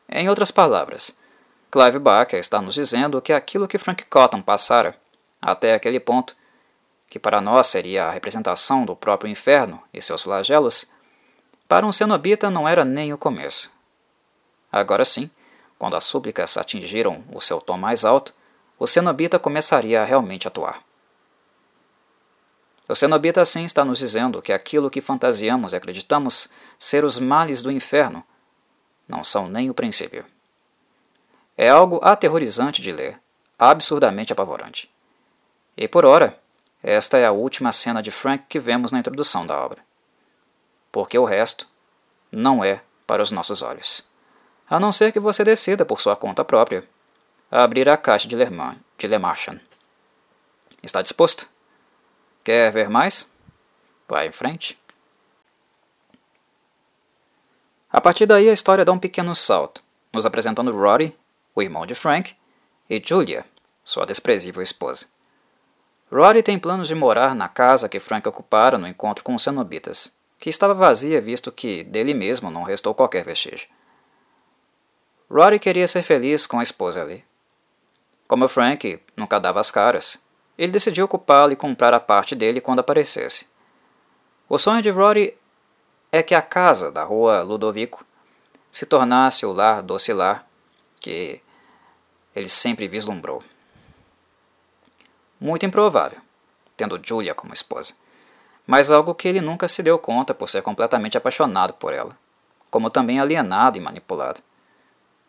Em 0.09 0.29
outras 0.29 0.51
palavras, 0.51 1.18
Clive 1.70 1.98
Barker 1.98 2.40
está 2.40 2.62
nos 2.62 2.74
dizendo 2.74 3.20
que 3.20 3.33
aquilo 3.33 3.68
que 3.68 3.77
Frank 3.77 4.05
Cotton 4.07 4.40
passara, 4.40 4.98
até 5.40 5.74
aquele 5.74 6.01
ponto, 6.01 6.35
que 7.11 7.18
para 7.18 7.40
nós 7.40 7.66
seria 7.66 8.07
a 8.07 8.11
representação 8.11 8.87
do 8.87 8.96
próprio 8.96 9.31
inferno 9.31 9.83
e 9.92 10.01
seus 10.01 10.22
flagelos, 10.22 10.90
para 11.68 11.87
um 11.87 11.92
cenobita 11.92 12.48
não 12.48 12.66
era 12.66 12.85
nem 12.85 13.12
o 13.12 13.18
começo. 13.18 13.70
Agora 14.72 15.05
sim, 15.05 15.31
quando 15.79 15.97
as 15.97 16.05
súplicas 16.05 16.57
atingiram 16.59 17.25
o 17.33 17.41
seu 17.41 17.61
tom 17.61 17.79
mais 17.79 18.05
alto, 18.05 18.35
o 18.79 18.87
cenobita 18.87 19.38
começaria 19.38 20.03
a 20.03 20.05
realmente 20.05 20.49
atuar. 20.49 20.83
O 22.88 22.95
cenobita 22.95 23.41
assim 23.41 23.64
está 23.64 23.85
nos 23.85 23.99
dizendo 23.99 24.41
que 24.41 24.53
aquilo 24.53 24.91
que 24.91 25.01
fantasiamos 25.01 25.73
e 25.73 25.77
acreditamos 25.77 26.51
ser 26.79 27.05
os 27.05 27.19
males 27.19 27.62
do 27.62 27.71
inferno 27.71 28.25
não 29.07 29.23
são 29.23 29.47
nem 29.49 29.69
o 29.69 29.75
princípio. 29.75 30.25
É 31.57 31.69
algo 31.69 32.01
aterrorizante 32.03 32.81
de 32.81 32.93
ler, 32.93 33.21
absurdamente 33.59 34.33
apavorante. 34.33 34.91
E 35.77 35.87
por 35.87 36.07
ora, 36.07 36.38
esta 36.83 37.19
é 37.19 37.27
a 37.27 37.33
última 37.33 37.73
cena 37.73 38.03
de 38.03 38.11
Frank 38.11 38.45
que 38.49 38.59
vemos 38.59 38.93
na 38.93 38.99
introdução 38.99 39.47
da 39.47 39.59
obra. 39.59 39.83
Porque 40.91 41.19
o 41.19 41.25
resto 41.25 41.67
não 42.31 42.64
é 42.64 42.81
para 43.07 43.23
os 43.23 43.31
nossos 43.31 43.61
olhos. 43.61 44.07
A 44.68 44.78
não 44.78 44.92
ser 44.92 45.12
que 45.12 45.20
você 45.20 45.42
decida 45.42 45.85
por 45.85 46.00
sua 46.00 46.14
conta 46.14 46.44
própria 46.44 46.87
abrir 47.50 47.88
a 47.88 47.96
caixa 47.96 48.28
de 48.28 48.37
Le, 48.37 48.46
de 48.98 49.07
Le 49.07 49.18
Marchand. 49.18 49.61
Está 50.83 51.00
disposto? 51.00 51.48
Quer 52.44 52.70
ver 52.70 52.90
mais? 52.90 53.31
Vai 54.07 54.28
em 54.28 54.33
frente. 54.33 54.78
A 57.90 58.00
partir 58.00 58.26
daí 58.26 58.48
a 58.50 58.52
história 58.52 58.85
dá 58.85 58.92
um 58.92 58.98
pequeno 58.98 59.35
salto, 59.35 59.83
nos 60.12 60.26
apresentando 60.26 60.76
Rory 60.76 61.16
o 61.54 61.62
irmão 61.62 61.85
de 61.85 61.94
Frank, 61.94 62.37
e 62.88 63.02
Julia, 63.04 63.44
sua 63.83 64.07
desprezível 64.07 64.62
esposa. 64.62 65.07
Rory 66.11 66.42
tem 66.42 66.59
planos 66.59 66.87
de 66.87 66.94
morar 66.94 67.35
na 67.35 67.48
casa 67.48 67.88
que 67.88 67.98
Frank 67.98 68.26
ocupara 68.28 68.78
no 68.78 68.87
encontro 68.87 69.24
com 69.24 69.35
os 69.35 69.42
cenobitas, 69.42 70.16
que 70.38 70.48
estava 70.48 70.72
vazia 70.72 71.20
visto 71.20 71.50
que 71.50 71.83
dele 71.83 72.14
mesmo 72.14 72.50
não 72.50 72.62
restou 72.62 72.94
qualquer 72.94 73.24
vestígio. 73.24 73.68
Rory 75.31 75.59
queria 75.59 75.87
ser 75.87 76.03
feliz 76.03 76.47
com 76.47 76.59
a 76.59 76.62
esposa 76.62 77.03
ali. 77.03 77.23
Como 78.27 78.49
Frank 78.49 79.01
nunca 79.14 79.38
dava 79.38 79.61
as 79.61 79.71
caras, 79.71 80.25
ele 80.57 80.73
decidiu 80.73 81.05
ocupá-la 81.05 81.53
e 81.53 81.57
comprar 81.57 81.93
a 81.93 82.01
parte 82.01 82.35
dele 82.35 82.61
quando 82.62 82.79
aparecesse. 82.79 83.47
O 84.49 84.57
sonho 84.57 84.81
de 84.81 84.88
Rory 84.88 85.37
é 86.11 86.23
que 86.23 86.35
a 86.35 86.41
casa 86.41 86.91
da 86.91 87.05
rua 87.05 87.43
Ludovico 87.43 88.07
se 88.71 88.87
tornasse 88.87 89.45
o 89.45 89.53
lar 89.53 89.83
docilar 89.83 90.47
que 90.99 91.43
ele 92.35 92.49
sempre 92.49 92.88
vislumbrou. 92.88 93.43
Muito 95.38 95.67
improvável, 95.67 96.19
tendo 96.75 97.01
Julia 97.03 97.35
como 97.35 97.53
esposa, 97.53 97.95
mas 98.67 98.91
algo 98.91 99.14
que 99.14 99.29
ele 99.29 99.41
nunca 99.43 99.69
se 99.69 99.83
deu 99.83 99.99
conta 99.99 100.33
por 100.33 100.49
ser 100.49 100.62
completamente 100.62 101.19
apaixonado 101.19 101.75
por 101.75 101.93
ela, 101.93 102.17
como 102.71 102.91
também 102.91 103.21
alienado 103.21 103.77
e 103.77 103.81
manipulado. 103.81 104.41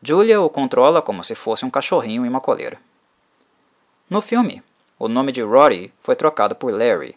Julia 0.02 0.40
o 0.42 0.50
controla 0.50 1.02
como 1.02 1.24
se 1.24 1.36
fosse 1.36 1.66
um 1.66 1.70
cachorrinho 1.70 2.26
em 2.26 2.30
uma 2.30 2.40
coleira. 2.40 2.80
No 4.10 4.22
filme, 4.22 4.64
o 4.98 5.08
nome 5.08 5.32
de 5.32 5.42
Rory 5.42 5.94
foi 6.02 6.16
trocado 6.16 6.56
por 6.56 6.72
Larry. 6.72 7.16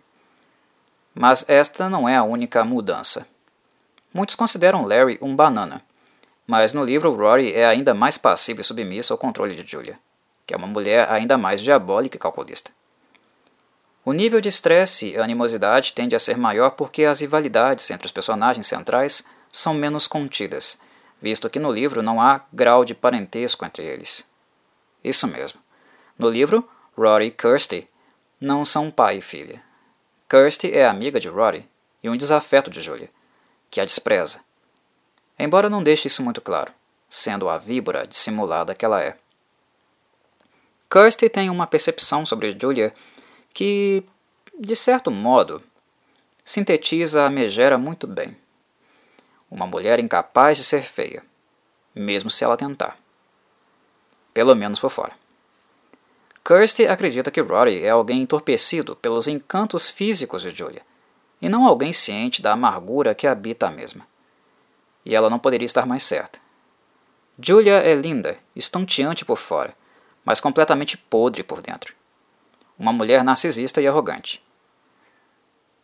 Mas 1.15 1.45
esta 1.49 1.89
não 1.89 2.09
é 2.09 2.17
a 2.17 2.25
única 2.25 2.65
mudança. 2.65 3.27
Muitos 4.13 4.35
consideram 4.35 4.85
Larry 4.85 5.19
um 5.23 5.35
banana, 5.35 5.83
mas 6.47 6.75
no 6.75 6.85
livro, 6.85 7.15
Rory 7.15 7.53
é 7.55 7.65
ainda 7.65 7.95
mais 7.95 8.19
passivo 8.19 8.61
e 8.61 8.65
submisso 8.65 9.13
ao 9.13 9.19
controle 9.19 9.55
de 9.55 9.71
Julia, 9.71 9.97
que 10.47 10.53
é 10.53 10.57
uma 10.57 10.67
mulher 10.67 11.09
ainda 11.11 11.39
mais 11.39 11.63
diabólica 11.63 12.17
e 12.17 12.21
calculista. 12.21 12.71
O 14.05 14.13
nível 14.13 14.41
de 14.41 14.49
estresse 14.49 15.11
e 15.11 15.17
animosidade 15.17 15.93
tende 15.93 16.17
a 16.17 16.19
ser 16.19 16.37
maior 16.37 16.71
porque 16.71 17.05
as 17.05 17.21
rivalidades 17.21 17.89
entre 17.91 18.07
os 18.07 18.13
personagens 18.13 18.67
centrais 18.67 19.25
são 19.51 19.73
menos 19.73 20.09
contidas, 20.09 20.81
visto 21.23 21.49
que 21.49 21.61
no 21.61 21.71
livro 21.71 22.03
não 22.03 22.21
há 22.21 22.41
grau 22.53 22.85
de 22.85 22.95
parentesco 22.95 23.65
entre 23.65 23.85
eles. 23.85 24.29
Isso 25.05 25.29
mesmo. 25.29 25.61
No 26.19 26.29
livro, 26.29 26.69
Rory 26.99 27.27
e 27.27 27.31
Kirsty 27.31 27.89
não 28.41 28.65
são 28.65 28.91
pai 28.91 29.19
e 29.19 29.23
filha. 29.23 29.63
Kirsty 30.29 30.73
é 30.73 30.85
amiga 30.85 31.21
de 31.21 31.29
Rory 31.29 31.67
e 32.03 32.11
um 32.11 32.17
desafeto 32.17 32.71
de 32.71 32.83
Julia, 32.83 33.09
que 33.71 33.81
a 33.81 33.85
despreza. 33.85 34.41
Embora 35.39 35.71
não 35.71 35.83
deixe 35.83 36.09
isso 36.09 36.25
muito 36.25 36.41
claro, 36.41 36.73
sendo 37.09 37.49
a 37.49 37.57
víbora 37.57 38.07
dissimulada 38.07 38.75
que 38.75 38.85
ela 38.85 39.01
é. 39.01 39.17
Kirsty 40.91 41.29
tem 41.29 41.49
uma 41.49 41.67
percepção 41.67 42.27
sobre 42.27 42.57
Julia 42.59 42.93
que, 43.55 44.03
de 44.59 44.75
certo 44.75 45.11
modo, 45.11 45.63
sintetiza 46.45 47.25
a 47.25 47.31
megera 47.31 47.79
muito 47.79 48.07
bem. 48.07 48.37
Uma 49.53 49.67
mulher 49.67 50.01
incapaz 50.01 50.57
de 50.57 50.65
ser 50.65 50.81
feia, 50.81 51.23
mesmo 51.95 52.31
se 52.31 52.43
ela 52.43 52.57
tentar. 52.57 52.97
Pelo 54.33 54.57
menos 54.57 54.79
por 54.79 54.89
fora. 54.89 55.13
Kirsty 56.43 56.87
acredita 56.87 57.31
que 57.31 57.43
Rory 57.43 57.85
é 57.85 57.91
alguém 57.91 58.23
entorpecido 58.23 58.97
pelos 58.97 59.29
encantos 59.29 59.91
físicos 59.91 60.41
de 60.41 60.53
Julia, 60.53 60.81
e 61.39 61.51
não 61.51 61.67
alguém 61.67 61.93
ciente 61.93 62.41
da 62.41 62.53
amargura 62.53 63.15
que 63.15 63.27
habita 63.27 63.67
a 63.67 63.71
mesma. 63.71 64.07
E 65.05 65.15
ela 65.15 65.29
não 65.29 65.39
poderia 65.39 65.67
estar 65.67 65.85
mais 65.85 66.03
certa. 66.03 66.39
Julia 67.39 67.75
é 67.75 67.95
linda, 67.95 68.39
estonteante 68.57 69.23
por 69.23 69.37
fora, 69.37 69.77
mas 70.25 70.41
completamente 70.41 70.97
podre 70.97 71.43
por 71.43 71.61
dentro. 71.61 71.95
Uma 72.79 72.91
mulher 72.91 73.23
narcisista 73.23 73.83
e 73.83 73.87
arrogante. 73.87 74.43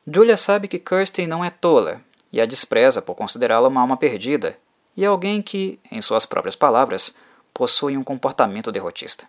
Julia 0.07 0.39
sabe 0.39 0.69
que 0.69 0.79
Kirsty 0.79 1.27
não 1.27 1.45
é 1.45 1.51
tola 1.51 2.08
e 2.33 2.41
a 2.41 2.47
despreza 2.47 3.01
por 3.01 3.15
considerá-la 3.15 3.69
uma 3.69 3.81
alma 3.81 3.97
perdida 3.97 4.57
e 4.97 5.05
alguém 5.05 5.41
que, 5.41 5.79
em 5.91 6.01
suas 6.01 6.27
próprias 6.27 6.57
palavras, 6.57 7.17
possui 7.55 7.97
um 7.97 8.05
comportamento 8.05 8.73
derrotista. 8.73 9.27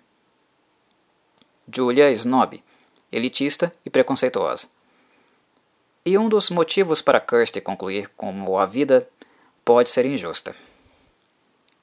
Julia 1.72 2.10
é 2.10 2.12
snob, 2.12 2.64
elitista 3.12 3.74
e 3.86 3.90
preconceituosa. 3.90 4.68
E 6.06 6.18
um 6.18 6.28
dos 6.28 6.50
motivos 6.50 7.02
para 7.02 7.20
Kirsty 7.20 7.62
concluir 7.62 8.10
como 8.18 8.58
a 8.58 8.66
vida 8.66 9.08
pode 9.64 9.90
ser 9.90 10.06
injusta. 10.06 10.56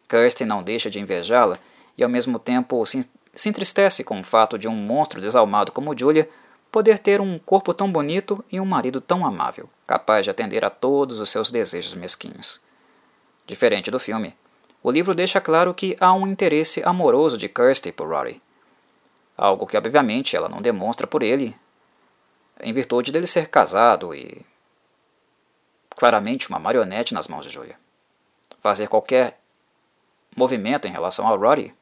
Kirsty 0.09 0.45
não 0.45 0.63
deixa 0.63 0.91
de 0.91 0.99
invejá-la 0.99 1.59
e 1.97 2.03
ao 2.03 2.11
mesmo 2.11 2.39
tempo 2.39 2.85
se, 2.85 3.09
se 3.35 3.49
entristece 3.49 4.03
com 4.03 4.21
o 4.21 4.25
fato 4.25 4.59
de 4.59 4.67
um 4.67 4.75
monstro 4.75 5.21
desalmado 5.21 5.71
como 5.71 5.97
Julia 5.97 6.29
poder 6.77 6.99
ter 6.99 7.23
um 7.23 7.39
corpo 7.39 7.73
tão 7.73 7.91
bonito 7.91 8.45
e 8.53 8.61
um 8.61 8.65
marido 8.67 9.01
tão 9.01 9.25
amável, 9.25 9.67
capaz 9.87 10.27
de 10.27 10.31
atender 10.31 10.63
a 10.63 10.69
todos 10.69 11.19
os 11.21 11.31
seus 11.31 11.51
desejos 11.51 11.95
mesquinhos. 11.95 12.61
Diferente 13.47 13.91
do 13.91 13.99
filme, 13.99 14.37
o 14.83 14.91
livro 14.91 15.15
deixa 15.15 15.41
claro 15.41 15.73
que 15.73 15.97
há 15.99 16.13
um 16.13 16.27
interesse 16.27 16.83
amoroso 16.85 17.39
de 17.39 17.49
Kirsty 17.49 17.93
por 17.93 18.09
Rory, 18.09 18.43
algo 19.39 19.67
que 19.67 19.75
obviamente 19.75 20.37
ela 20.37 20.51
não 20.51 20.61
demonstra 20.61 21.07
por 21.07 21.23
ele, 21.23 21.57
em 22.61 22.75
virtude 22.75 23.11
dele 23.11 23.27
ser 23.27 23.49
casado 23.49 24.15
e 24.15 24.45
claramente 25.89 26.51
uma 26.51 26.59
marionete 26.59 27.15
nas 27.15 27.27
mãos 27.27 27.47
de 27.47 27.53
Julia. 27.55 27.77
Fazer 28.59 28.87
qualquer 28.87 29.41
movimento 30.37 30.87
em 30.87 30.93
relação 30.93 31.27
a 31.27 31.35
Rory, 31.35 31.73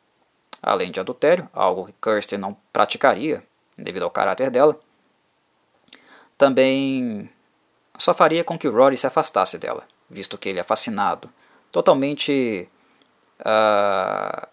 além 0.63 0.93
de 0.93 1.01
adultério, 1.01 1.51
algo 1.53 1.87
que 1.87 1.95
Kirsty 2.01 2.39
não 2.39 2.57
praticaria 2.73 3.43
devido 3.77 4.05
ao 4.05 4.11
caráter 4.11 4.51
dela, 4.51 4.79
também 6.37 7.31
só 7.97 8.13
faria 8.13 8.45
com 8.45 8.59
que 8.59 8.69
Rory 8.69 8.97
se 8.97 9.07
afastasse 9.07 9.59
dela, 9.59 9.87
visto 10.09 10.39
que 10.39 10.49
ele 10.49 10.61
é 10.61 10.65
fascinado, 10.65 11.31
totalmente 11.71 12.69
uh, 13.41 14.47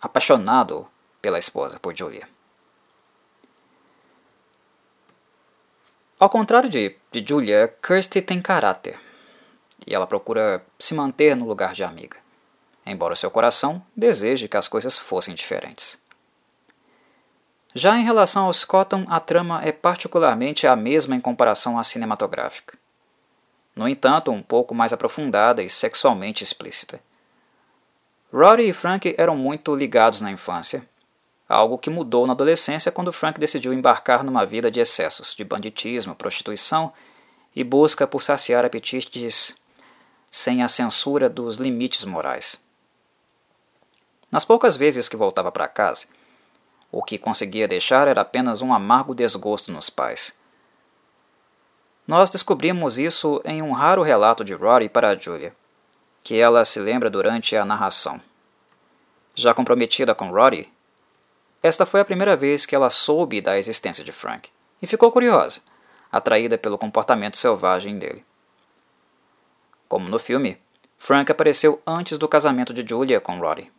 apaixonado 0.00 0.86
pela 1.20 1.38
esposa, 1.38 1.78
por 1.78 1.96
Julia. 1.96 2.28
Ao 6.18 6.28
contrário 6.28 6.68
de, 6.68 6.96
de 7.12 7.24
Julia, 7.26 7.72
Kirsty 7.80 8.20
tem 8.20 8.42
caráter 8.42 8.98
e 9.86 9.94
ela 9.94 10.06
procura 10.06 10.64
se 10.78 10.94
manter 10.94 11.36
no 11.36 11.46
lugar 11.46 11.72
de 11.72 11.84
amiga, 11.84 12.16
embora 12.84 13.14
seu 13.14 13.30
coração 13.30 13.82
deseje 13.96 14.48
que 14.48 14.56
as 14.56 14.66
coisas 14.66 14.98
fossem 14.98 15.34
diferentes. 15.34 16.00
Já 17.74 17.98
em 17.98 18.04
relação 18.04 18.46
ao 18.46 18.52
Scotton, 18.52 19.04
a 19.08 19.20
trama 19.20 19.62
é 19.62 19.72
particularmente 19.72 20.66
a 20.66 20.74
mesma 20.74 21.14
em 21.14 21.20
comparação 21.20 21.78
à 21.78 21.84
cinematográfica. 21.84 22.76
No 23.76 23.88
entanto, 23.88 24.30
um 24.30 24.42
pouco 24.42 24.74
mais 24.74 24.92
aprofundada 24.92 25.62
e 25.62 25.68
sexualmente 25.68 26.42
explícita. 26.42 27.00
Rory 28.32 28.68
e 28.68 28.72
Frank 28.72 29.14
eram 29.16 29.36
muito 29.36 29.74
ligados 29.74 30.20
na 30.20 30.30
infância 30.30 30.84
algo 31.48 31.78
que 31.78 31.88
mudou 31.88 32.26
na 32.26 32.34
adolescência 32.34 32.92
quando 32.92 33.12
Frank 33.12 33.40
decidiu 33.40 33.72
embarcar 33.72 34.22
numa 34.22 34.44
vida 34.44 34.70
de 34.70 34.80
excessos, 34.80 35.34
de 35.34 35.42
banditismo, 35.42 36.14
prostituição 36.14 36.92
e 37.56 37.64
busca 37.64 38.06
por 38.06 38.22
saciar 38.22 38.64
apetites 38.64 39.56
sem 40.30 40.62
a 40.62 40.68
censura 40.68 41.28
dos 41.28 41.56
limites 41.56 42.04
morais. 42.04 42.62
Nas 44.30 44.44
poucas 44.44 44.76
vezes 44.76 45.08
que 45.08 45.16
voltava 45.16 45.50
para 45.50 45.66
casa, 45.66 46.06
o 46.90 47.02
que 47.02 47.18
conseguia 47.18 47.68
deixar 47.68 48.08
era 48.08 48.22
apenas 48.22 48.62
um 48.62 48.72
amargo 48.72 49.14
desgosto 49.14 49.70
nos 49.70 49.90
pais. 49.90 50.38
Nós 52.06 52.30
descobrimos 52.30 52.98
isso 52.98 53.40
em 53.44 53.60
um 53.60 53.72
raro 53.72 54.02
relato 54.02 54.42
de 54.42 54.54
Rory 54.54 54.88
para 54.88 55.18
Julia, 55.18 55.54
que 56.22 56.36
ela 56.36 56.64
se 56.64 56.80
lembra 56.80 57.10
durante 57.10 57.54
a 57.56 57.64
narração. 57.64 58.20
Já 59.34 59.52
comprometida 59.52 60.14
com 60.14 60.30
Rory, 60.30 60.72
esta 61.62 61.84
foi 61.84 62.00
a 62.00 62.04
primeira 62.04 62.36
vez 62.36 62.64
que 62.64 62.74
ela 62.74 62.88
soube 62.88 63.40
da 63.40 63.58
existência 63.58 64.02
de 64.02 64.12
Frank 64.12 64.48
e 64.80 64.86
ficou 64.86 65.12
curiosa, 65.12 65.60
atraída 66.10 66.56
pelo 66.56 66.78
comportamento 66.78 67.36
selvagem 67.36 67.98
dele. 67.98 68.24
Como 69.88 70.08
no 70.08 70.18
filme, 70.18 70.58
Frank 70.98 71.30
apareceu 71.30 71.82
antes 71.86 72.16
do 72.16 72.28
casamento 72.28 72.72
de 72.72 72.88
Julia 72.88 73.20
com 73.20 73.38
Rory. 73.38 73.70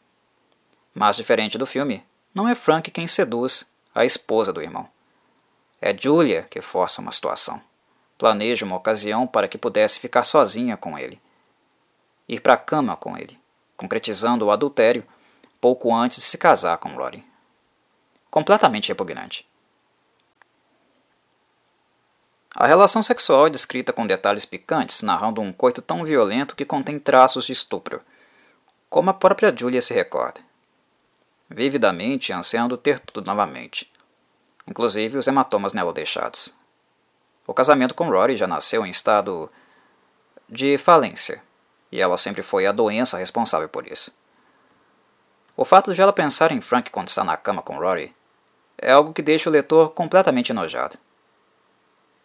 Mas 0.93 1.17
diferente 1.17 1.57
do 1.57 1.65
filme, 1.65 2.03
não 2.33 2.47
é 2.47 2.55
Frank 2.55 2.89
quem 2.91 3.07
seduz 3.07 3.71
a 3.93 4.05
esposa 4.05 4.53
do 4.53 4.61
irmão. 4.61 4.87
É 5.81 5.95
Julia 5.97 6.47
que 6.49 6.61
força 6.61 7.01
uma 7.01 7.11
situação. 7.11 7.61
Planeja 8.17 8.65
uma 8.65 8.75
ocasião 8.75 9.25
para 9.25 9.47
que 9.47 9.57
pudesse 9.57 9.99
ficar 9.99 10.23
sozinha 10.23 10.75
com 10.75 10.97
ele. 10.97 11.21
Ir 12.27 12.41
para 12.41 12.53
a 12.53 12.57
cama 12.57 12.95
com 12.95 13.17
ele, 13.17 13.39
concretizando 13.77 14.45
o 14.45 14.51
adultério 14.51 15.03
pouco 15.59 15.93
antes 15.93 16.19
de 16.19 16.23
se 16.23 16.37
casar 16.37 16.77
com 16.77 16.95
Rory 16.95 17.23
completamente 18.29 18.89
repugnante. 18.89 19.45
A 22.55 22.67
relação 22.67 23.01
sexual 23.01 23.47
é 23.47 23.49
descrita 23.49 23.93
com 23.93 24.05
detalhes 24.05 24.45
picantes, 24.45 25.01
narrando 25.01 25.41
um 25.41 25.53
coito 25.53 25.81
tão 25.81 26.03
violento 26.03 26.55
que 26.55 26.65
contém 26.65 26.99
traços 26.99 27.45
de 27.45 27.53
estupro, 27.53 28.01
como 28.89 29.09
a 29.09 29.13
própria 29.13 29.55
Julia 29.55 29.81
se 29.81 29.93
recorda. 29.93 30.41
Vividamente 31.49 32.31
ansiando 32.31 32.77
ter 32.77 32.99
tudo 32.99 33.25
novamente, 33.25 33.91
inclusive 34.67 35.17
os 35.17 35.27
hematomas 35.27 35.73
nela 35.73 35.91
deixados. 35.91 36.55
O 37.47 37.53
casamento 37.53 37.95
com 37.95 38.09
Rory 38.09 38.35
já 38.35 38.45
nasceu 38.45 38.85
em 38.85 38.91
estado 38.91 39.51
de 40.47 40.77
falência, 40.77 41.41
e 41.91 41.99
ela 41.99 42.17
sempre 42.17 42.43
foi 42.43 42.67
a 42.67 42.71
doença 42.71 43.17
responsável 43.17 43.67
por 43.67 43.87
isso. 43.87 44.15
O 45.57 45.65
fato 45.65 45.93
de 45.93 46.01
ela 46.01 46.13
pensar 46.13 46.51
em 46.51 46.61
Frank 46.61 46.91
quando 46.91 47.07
está 47.07 47.23
na 47.23 47.35
cama 47.35 47.63
com 47.63 47.77
Rory 47.77 48.15
é 48.77 48.91
algo 48.91 49.11
que 49.11 49.21
deixa 49.21 49.49
o 49.49 49.51
leitor 49.51 49.89
completamente 49.89 50.51
enojado. 50.51 50.97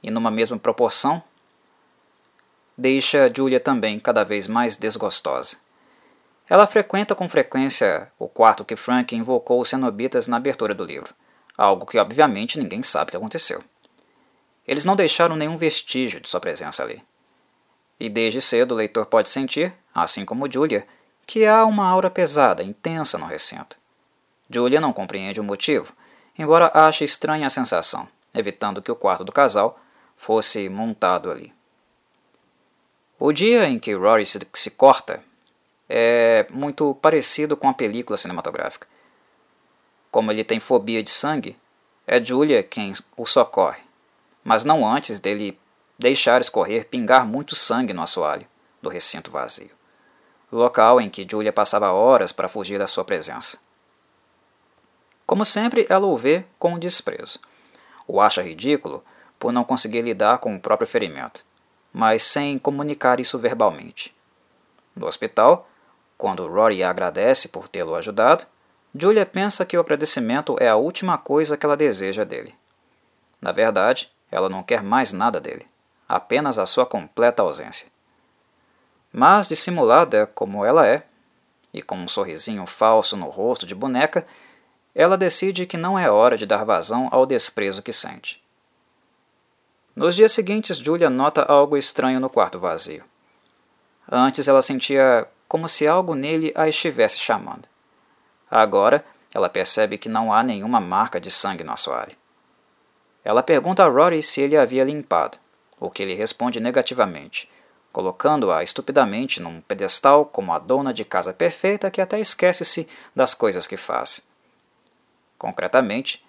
E 0.02 0.10
numa 0.10 0.30
mesma 0.30 0.58
proporção, 0.58 1.22
deixa 2.76 3.32
Julia 3.34 3.58
também 3.58 3.98
cada 3.98 4.22
vez 4.22 4.46
mais 4.46 4.76
desgostosa. 4.76 5.63
Ela 6.48 6.66
frequenta 6.66 7.14
com 7.14 7.28
frequência 7.28 8.10
o 8.18 8.28
quarto 8.28 8.64
que 8.64 8.76
Frank 8.76 9.14
invocou 9.16 9.60
os 9.60 9.68
cenobitas 9.68 10.28
na 10.28 10.36
abertura 10.36 10.74
do 10.74 10.84
livro, 10.84 11.14
algo 11.56 11.86
que 11.86 11.98
obviamente 11.98 12.58
ninguém 12.58 12.82
sabe 12.82 13.10
que 13.10 13.16
aconteceu. 13.16 13.62
Eles 14.66 14.84
não 14.84 14.96
deixaram 14.96 15.36
nenhum 15.36 15.56
vestígio 15.56 16.20
de 16.20 16.28
sua 16.28 16.40
presença 16.40 16.82
ali. 16.82 17.02
E 17.98 18.08
desde 18.08 18.40
cedo 18.40 18.72
o 18.72 18.76
leitor 18.76 19.06
pode 19.06 19.28
sentir, 19.28 19.72
assim 19.94 20.24
como 20.24 20.50
Julia, 20.50 20.86
que 21.26 21.46
há 21.46 21.64
uma 21.64 21.86
aura 21.86 22.10
pesada, 22.10 22.62
intensa 22.62 23.16
no 23.16 23.26
recinto. 23.26 23.76
Julia 24.50 24.80
não 24.80 24.92
compreende 24.92 25.40
o 25.40 25.44
motivo, 25.44 25.92
embora 26.38 26.70
ache 26.74 27.04
estranha 27.04 27.46
a 27.46 27.50
sensação, 27.50 28.06
evitando 28.34 28.82
que 28.82 28.92
o 28.92 28.96
quarto 28.96 29.24
do 29.24 29.32
casal 29.32 29.78
fosse 30.16 30.68
montado 30.68 31.30
ali. 31.30 31.52
O 33.18 33.32
dia 33.32 33.66
em 33.66 33.78
que 33.78 33.94
Rory 33.94 34.26
se, 34.26 34.38
se 34.52 34.70
corta 34.72 35.22
é 35.88 36.46
muito 36.50 36.94
parecido 36.96 37.56
com 37.56 37.68
a 37.68 37.74
película 37.74 38.16
cinematográfica. 38.16 38.86
Como 40.10 40.30
ele 40.30 40.44
tem 40.44 40.60
fobia 40.60 41.02
de 41.02 41.10
sangue, 41.10 41.56
é 42.06 42.22
Julia 42.22 42.62
quem 42.62 42.92
o 43.16 43.26
socorre, 43.26 43.82
mas 44.42 44.64
não 44.64 44.86
antes 44.86 45.18
dele 45.18 45.58
deixar 45.98 46.40
escorrer 46.40 46.86
pingar 46.86 47.26
muito 47.26 47.54
sangue 47.54 47.92
no 47.92 48.02
assoalho 48.02 48.46
do 48.82 48.88
recinto 48.88 49.30
vazio, 49.30 49.70
local 50.52 51.00
em 51.00 51.08
que 51.08 51.26
Julia 51.28 51.52
passava 51.52 51.92
horas 51.92 52.32
para 52.32 52.48
fugir 52.48 52.78
da 52.78 52.86
sua 52.86 53.04
presença. 53.04 53.58
Como 55.26 55.44
sempre, 55.44 55.86
ela 55.88 56.06
o 56.06 56.16
vê 56.16 56.44
com 56.58 56.78
desprezo. 56.78 57.40
O 58.06 58.20
acha 58.20 58.42
ridículo 58.42 59.02
por 59.38 59.52
não 59.52 59.64
conseguir 59.64 60.02
lidar 60.02 60.38
com 60.38 60.54
o 60.54 60.60
próprio 60.60 60.86
ferimento, 60.86 61.44
mas 61.92 62.22
sem 62.22 62.58
comunicar 62.58 63.18
isso 63.20 63.38
verbalmente. 63.38 64.14
No 64.94 65.06
hospital, 65.06 65.68
quando 66.16 66.46
Rory 66.46 66.82
agradece 66.82 67.48
por 67.48 67.68
tê-lo 67.68 67.94
ajudado, 67.94 68.46
Julia 68.94 69.26
pensa 69.26 69.64
que 69.64 69.76
o 69.76 69.80
agradecimento 69.80 70.56
é 70.60 70.68
a 70.68 70.76
última 70.76 71.18
coisa 71.18 71.56
que 71.56 71.66
ela 71.66 71.76
deseja 71.76 72.24
dele. 72.24 72.54
Na 73.40 73.50
verdade, 73.50 74.10
ela 74.30 74.48
não 74.48 74.62
quer 74.62 74.82
mais 74.82 75.12
nada 75.12 75.40
dele, 75.40 75.66
apenas 76.08 76.58
a 76.58 76.66
sua 76.66 76.86
completa 76.86 77.42
ausência. 77.42 77.88
Mas, 79.12 79.48
dissimulada 79.48 80.26
como 80.26 80.64
ela 80.64 80.86
é, 80.86 81.04
e 81.72 81.82
com 81.82 81.96
um 81.96 82.08
sorrisinho 82.08 82.66
falso 82.66 83.16
no 83.16 83.28
rosto 83.28 83.66
de 83.66 83.74
boneca, 83.74 84.26
ela 84.94 85.18
decide 85.18 85.66
que 85.66 85.76
não 85.76 85.98
é 85.98 86.08
hora 86.08 86.36
de 86.36 86.46
dar 86.46 86.64
vazão 86.64 87.08
ao 87.10 87.26
desprezo 87.26 87.82
que 87.82 87.92
sente. 87.92 88.42
Nos 89.94 90.14
dias 90.14 90.32
seguintes, 90.32 90.76
Julia 90.76 91.10
nota 91.10 91.42
algo 91.42 91.76
estranho 91.76 92.20
no 92.20 92.30
quarto 92.30 92.58
vazio. 92.58 93.04
Antes 94.10 94.46
ela 94.46 94.62
sentia 94.62 95.26
como 95.54 95.68
se 95.68 95.86
algo 95.86 96.16
nele 96.16 96.50
a 96.56 96.68
estivesse 96.68 97.16
chamando. 97.16 97.68
Agora 98.50 99.04
ela 99.32 99.48
percebe 99.48 99.96
que 99.96 100.08
não 100.08 100.32
há 100.32 100.42
nenhuma 100.42 100.80
marca 100.80 101.20
de 101.20 101.30
sangue 101.30 101.62
no 101.62 101.70
assoalho. 101.70 102.16
Ela 103.22 103.40
pergunta 103.40 103.84
a 103.84 103.88
Rory 103.88 104.20
se 104.20 104.40
ele 104.40 104.56
havia 104.56 104.82
limpado, 104.82 105.38
o 105.78 105.88
que 105.88 106.02
ele 106.02 106.12
responde 106.12 106.58
negativamente, 106.58 107.48
colocando-a 107.92 108.64
estupidamente 108.64 109.40
num 109.40 109.60
pedestal 109.60 110.24
como 110.24 110.52
a 110.52 110.58
dona 110.58 110.92
de 110.92 111.04
casa 111.04 111.32
perfeita 111.32 111.88
que 111.88 112.00
até 112.00 112.18
esquece-se 112.18 112.88
das 113.14 113.32
coisas 113.32 113.64
que 113.64 113.76
faz. 113.76 114.26
Concretamente, 115.38 116.26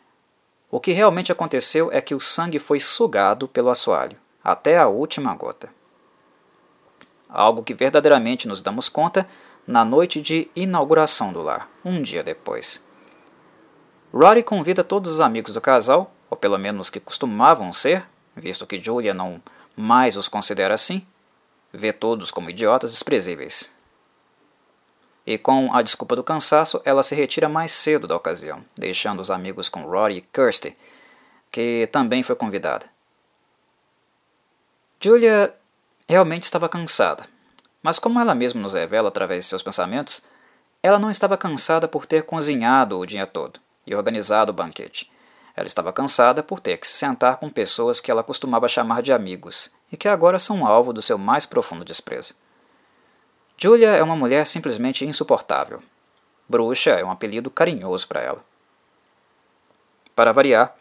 o 0.70 0.80
que 0.80 0.92
realmente 0.92 1.32
aconteceu 1.32 1.92
é 1.92 2.00
que 2.00 2.14
o 2.14 2.22
sangue 2.22 2.60
foi 2.60 2.80
sugado 2.80 3.48
pelo 3.48 3.72
assoalho, 3.72 4.20
até 4.44 4.78
a 4.78 4.88
última 4.88 5.34
gota. 5.34 5.75
Algo 7.30 7.64
que 7.64 7.74
verdadeiramente 7.74 8.48
nos 8.48 8.62
damos 8.62 8.88
conta 8.90 9.28
na 9.68 9.84
noite 9.84 10.22
de 10.22 10.50
inauguração 10.56 11.34
do 11.34 11.42
lar, 11.42 11.70
um 11.84 12.02
dia 12.02 12.24
depois. 12.24 12.84
Rory 14.14 14.44
convida 14.44 14.84
todos 14.84 15.12
os 15.12 15.20
amigos 15.20 15.54
do 15.54 15.60
casal, 15.60 16.14
ou 16.30 16.38
pelo 16.38 16.58
menos 16.58 16.90
que 16.90 17.00
costumavam 17.00 17.74
ser, 17.74 18.06
visto 18.36 18.66
que 18.66 18.80
Julia 18.80 19.14
não 19.14 19.42
mais 19.76 20.16
os 20.16 20.28
considera 20.28 20.74
assim, 20.74 21.06
vê 21.74 21.92
todos 21.92 22.32
como 22.32 22.50
idiotas 22.50 22.92
desprezíveis. 22.92 23.74
E 25.26 25.38
com 25.38 25.74
a 25.74 25.82
desculpa 25.82 26.16
do 26.16 26.24
cansaço, 26.24 26.82
ela 26.86 27.02
se 27.02 27.16
retira 27.16 27.50
mais 27.50 27.72
cedo 27.72 28.08
da 28.08 28.16
ocasião, 28.16 28.64
deixando 28.78 29.20
os 29.20 29.32
amigos 29.32 29.68
com 29.68 29.82
Rory 29.82 30.18
e 30.18 30.22
Kirsty, 30.22 30.78
que 31.52 31.90
também 31.92 32.22
foi 32.22 32.36
convidada. 32.36 32.86
Julia 35.02 35.54
realmente 36.08 36.44
estava 36.44 36.70
cansada, 36.70 37.26
mas 37.82 38.00
como 38.00 38.20
ela 38.20 38.36
mesma 38.36 38.62
nos 38.62 38.74
revela 38.74 39.10
através 39.10 39.44
de 39.44 39.50
seus 39.50 39.64
pensamentos, 39.64 40.26
ela 40.82 41.00
não 41.00 41.10
estava 41.10 41.38
cansada 41.38 41.88
por 41.88 42.06
ter 42.06 42.24
cozinhado 42.24 42.98
o 43.00 43.06
dia 43.06 43.26
todo 43.26 43.60
e 43.88 43.96
organizado 43.96 44.52
o 44.52 44.56
banquete. 44.56 45.12
Ela 45.56 45.68
estava 45.68 45.94
cansada 45.94 46.44
por 46.44 46.60
ter 46.60 46.78
que 46.78 46.88
se 46.88 46.98
sentar 46.98 47.38
com 47.38 47.50
pessoas 47.50 48.00
que 48.00 48.12
ela 48.12 48.24
costumava 48.24 48.68
chamar 48.68 49.02
de 49.02 49.14
amigos 49.14 49.74
e 49.92 49.98
que 49.98 50.08
agora 50.08 50.38
são 50.38 50.66
alvo 50.66 50.92
do 50.92 51.02
seu 51.02 51.18
mais 51.18 51.46
profundo 51.46 51.86
desprezo. 51.86 52.36
Julia 53.58 53.92
é 53.92 54.04
uma 54.04 54.18
mulher 54.18 54.46
simplesmente 54.46 55.06
insuportável. 55.06 55.82
Bruxa 56.48 56.92
é 56.92 57.04
um 57.06 57.10
apelido 57.10 57.50
carinhoso 57.50 58.08
para 58.08 58.22
ela. 58.22 58.42
Para 60.14 60.34
variar, 60.34 60.76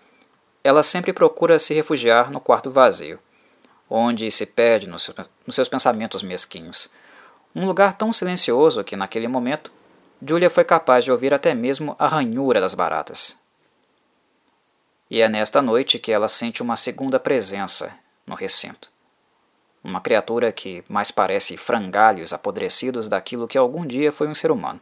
ela 0.62 0.82
sempre 0.82 1.12
procura 1.12 1.58
se 1.58 1.72
refugiar 1.72 2.30
no 2.30 2.40
quarto 2.40 2.70
vazio, 2.70 3.18
onde 3.94 4.30
se 4.30 4.46
perde 4.46 4.88
nos 4.88 5.12
seus 5.50 5.68
pensamentos 5.68 6.22
mesquinhos. 6.22 6.90
Um 7.54 7.66
lugar 7.66 7.92
tão 7.92 8.12
silencioso 8.12 8.82
que, 8.82 8.96
naquele 8.96 9.28
momento, 9.28 9.72
Julia 10.26 10.50
foi 10.50 10.64
capaz 10.64 11.04
de 11.04 11.12
ouvir 11.12 11.32
até 11.32 11.54
mesmo 11.54 11.94
a 11.98 12.08
ranhura 12.08 12.60
das 12.60 12.74
baratas. 12.74 13.38
E 15.10 15.20
é 15.20 15.28
nesta 15.28 15.60
noite 15.60 15.98
que 15.98 16.10
ela 16.10 16.28
sente 16.28 16.62
uma 16.62 16.76
segunda 16.76 17.20
presença 17.20 17.94
no 18.26 18.34
recinto 18.34 18.94
uma 19.84 20.00
criatura 20.00 20.50
que 20.50 20.82
mais 20.88 21.10
parece 21.10 21.58
frangalhos 21.58 22.32
apodrecidos 22.32 23.06
daquilo 23.06 23.46
que 23.46 23.58
algum 23.58 23.86
dia 23.86 24.10
foi 24.10 24.26
um 24.26 24.34
ser 24.34 24.50
humano. 24.50 24.80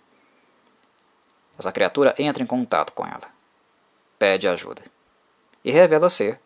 Essa 1.58 1.72
criatura 1.72 2.14
entra 2.16 2.42
em 2.42 2.46
contato 2.46 2.92
com 2.92 3.04
ela, 3.04 3.28
pede 4.16 4.46
ajuda 4.46 4.82
e 5.64 5.72
revela 5.72 6.08
ser 6.08 6.40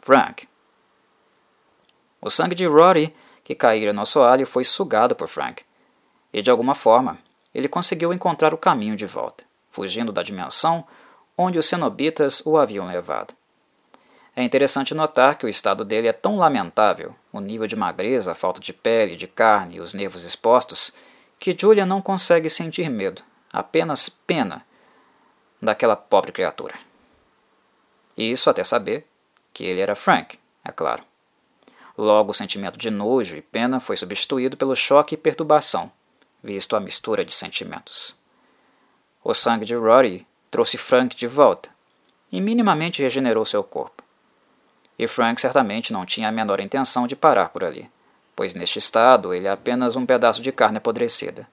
Frank. 0.00 0.48
O 2.24 2.30
sangue 2.30 2.54
de 2.54 2.64
Rory 2.64 3.14
que 3.44 3.54
caíra 3.54 3.92
no 3.92 4.00
assoalho 4.00 4.46
foi 4.46 4.64
sugado 4.64 5.14
por 5.14 5.28
Frank, 5.28 5.62
e 6.32 6.40
de 6.40 6.50
alguma 6.50 6.74
forma 6.74 7.18
ele 7.54 7.68
conseguiu 7.68 8.14
encontrar 8.14 8.54
o 8.54 8.58
caminho 8.58 8.96
de 8.96 9.04
volta, 9.04 9.44
fugindo 9.70 10.10
da 10.10 10.22
dimensão 10.22 10.86
onde 11.36 11.58
os 11.58 11.66
cenobitas 11.66 12.40
o 12.46 12.56
haviam 12.56 12.86
levado. 12.86 13.34
É 14.34 14.42
interessante 14.42 14.94
notar 14.94 15.36
que 15.36 15.44
o 15.44 15.48
estado 15.48 15.84
dele 15.84 16.08
é 16.08 16.12
tão 16.14 16.38
lamentável, 16.38 17.14
o 17.30 17.40
nível 17.40 17.66
de 17.66 17.76
magreza, 17.76 18.32
a 18.32 18.34
falta 18.34 18.58
de 18.58 18.72
pele, 18.72 19.16
de 19.16 19.26
carne 19.26 19.76
e 19.76 19.80
os 19.80 19.92
nervos 19.92 20.24
expostos, 20.24 20.94
que 21.38 21.54
Julia 21.56 21.84
não 21.84 22.00
consegue 22.00 22.48
sentir 22.48 22.88
medo, 22.88 23.22
apenas 23.52 24.08
pena 24.08 24.64
daquela 25.60 25.94
pobre 25.94 26.32
criatura. 26.32 26.74
E 28.16 28.30
isso 28.30 28.48
até 28.48 28.64
saber 28.64 29.06
que 29.52 29.64
ele 29.64 29.80
era 29.80 29.94
Frank, 29.94 30.38
é 30.64 30.72
claro. 30.72 31.04
Logo, 31.96 32.32
o 32.32 32.34
sentimento 32.34 32.76
de 32.78 32.90
nojo 32.90 33.36
e 33.36 33.42
pena 33.42 33.78
foi 33.78 33.96
substituído 33.96 34.56
pelo 34.56 34.74
choque 34.74 35.14
e 35.14 35.18
perturbação, 35.18 35.90
visto 36.42 36.74
a 36.74 36.80
mistura 36.80 37.24
de 37.24 37.32
sentimentos. 37.32 38.16
O 39.22 39.32
sangue 39.32 39.64
de 39.64 39.74
Rory 39.74 40.26
trouxe 40.50 40.76
Frank 40.76 41.16
de 41.16 41.26
volta 41.26 41.70
e 42.30 42.40
minimamente 42.40 43.02
regenerou 43.02 43.46
seu 43.46 43.62
corpo. 43.62 44.02
E 44.98 45.08
Frank 45.08 45.40
certamente 45.40 45.92
não 45.92 46.04
tinha 46.04 46.28
a 46.28 46.32
menor 46.32 46.60
intenção 46.60 47.06
de 47.06 47.16
parar 47.16 47.48
por 47.48 47.64
ali, 47.64 47.90
pois 48.34 48.54
neste 48.54 48.78
estado 48.78 49.32
ele 49.32 49.46
é 49.46 49.50
apenas 49.50 49.96
um 49.96 50.04
pedaço 50.04 50.42
de 50.42 50.52
carne 50.52 50.78
apodrecida, 50.78 51.48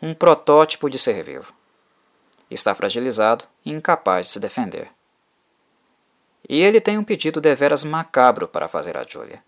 um 0.00 0.14
protótipo 0.14 0.88
de 0.88 0.98
ser 0.98 1.22
vivo. 1.22 1.52
Está 2.50 2.74
fragilizado 2.74 3.44
e 3.64 3.70
incapaz 3.70 4.26
de 4.26 4.32
se 4.32 4.40
defender. 4.40 4.90
E 6.48 6.60
ele 6.60 6.80
tem 6.80 6.98
um 6.98 7.04
pedido 7.04 7.40
deveras 7.40 7.84
macabro 7.84 8.48
para 8.48 8.68
fazer 8.68 8.96
a 8.96 9.04
Julia. 9.04 9.42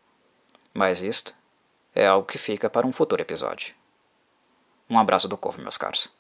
Mas 0.74 1.02
isto 1.02 1.32
é 1.94 2.04
algo 2.04 2.26
que 2.26 2.36
fica 2.36 2.68
para 2.68 2.86
um 2.86 2.92
futuro 2.92 3.22
episódio. 3.22 3.74
Um 4.90 4.98
abraço 4.98 5.28
do 5.28 5.36
corvo, 5.36 5.62
meus 5.62 5.78
caros. 5.78 6.12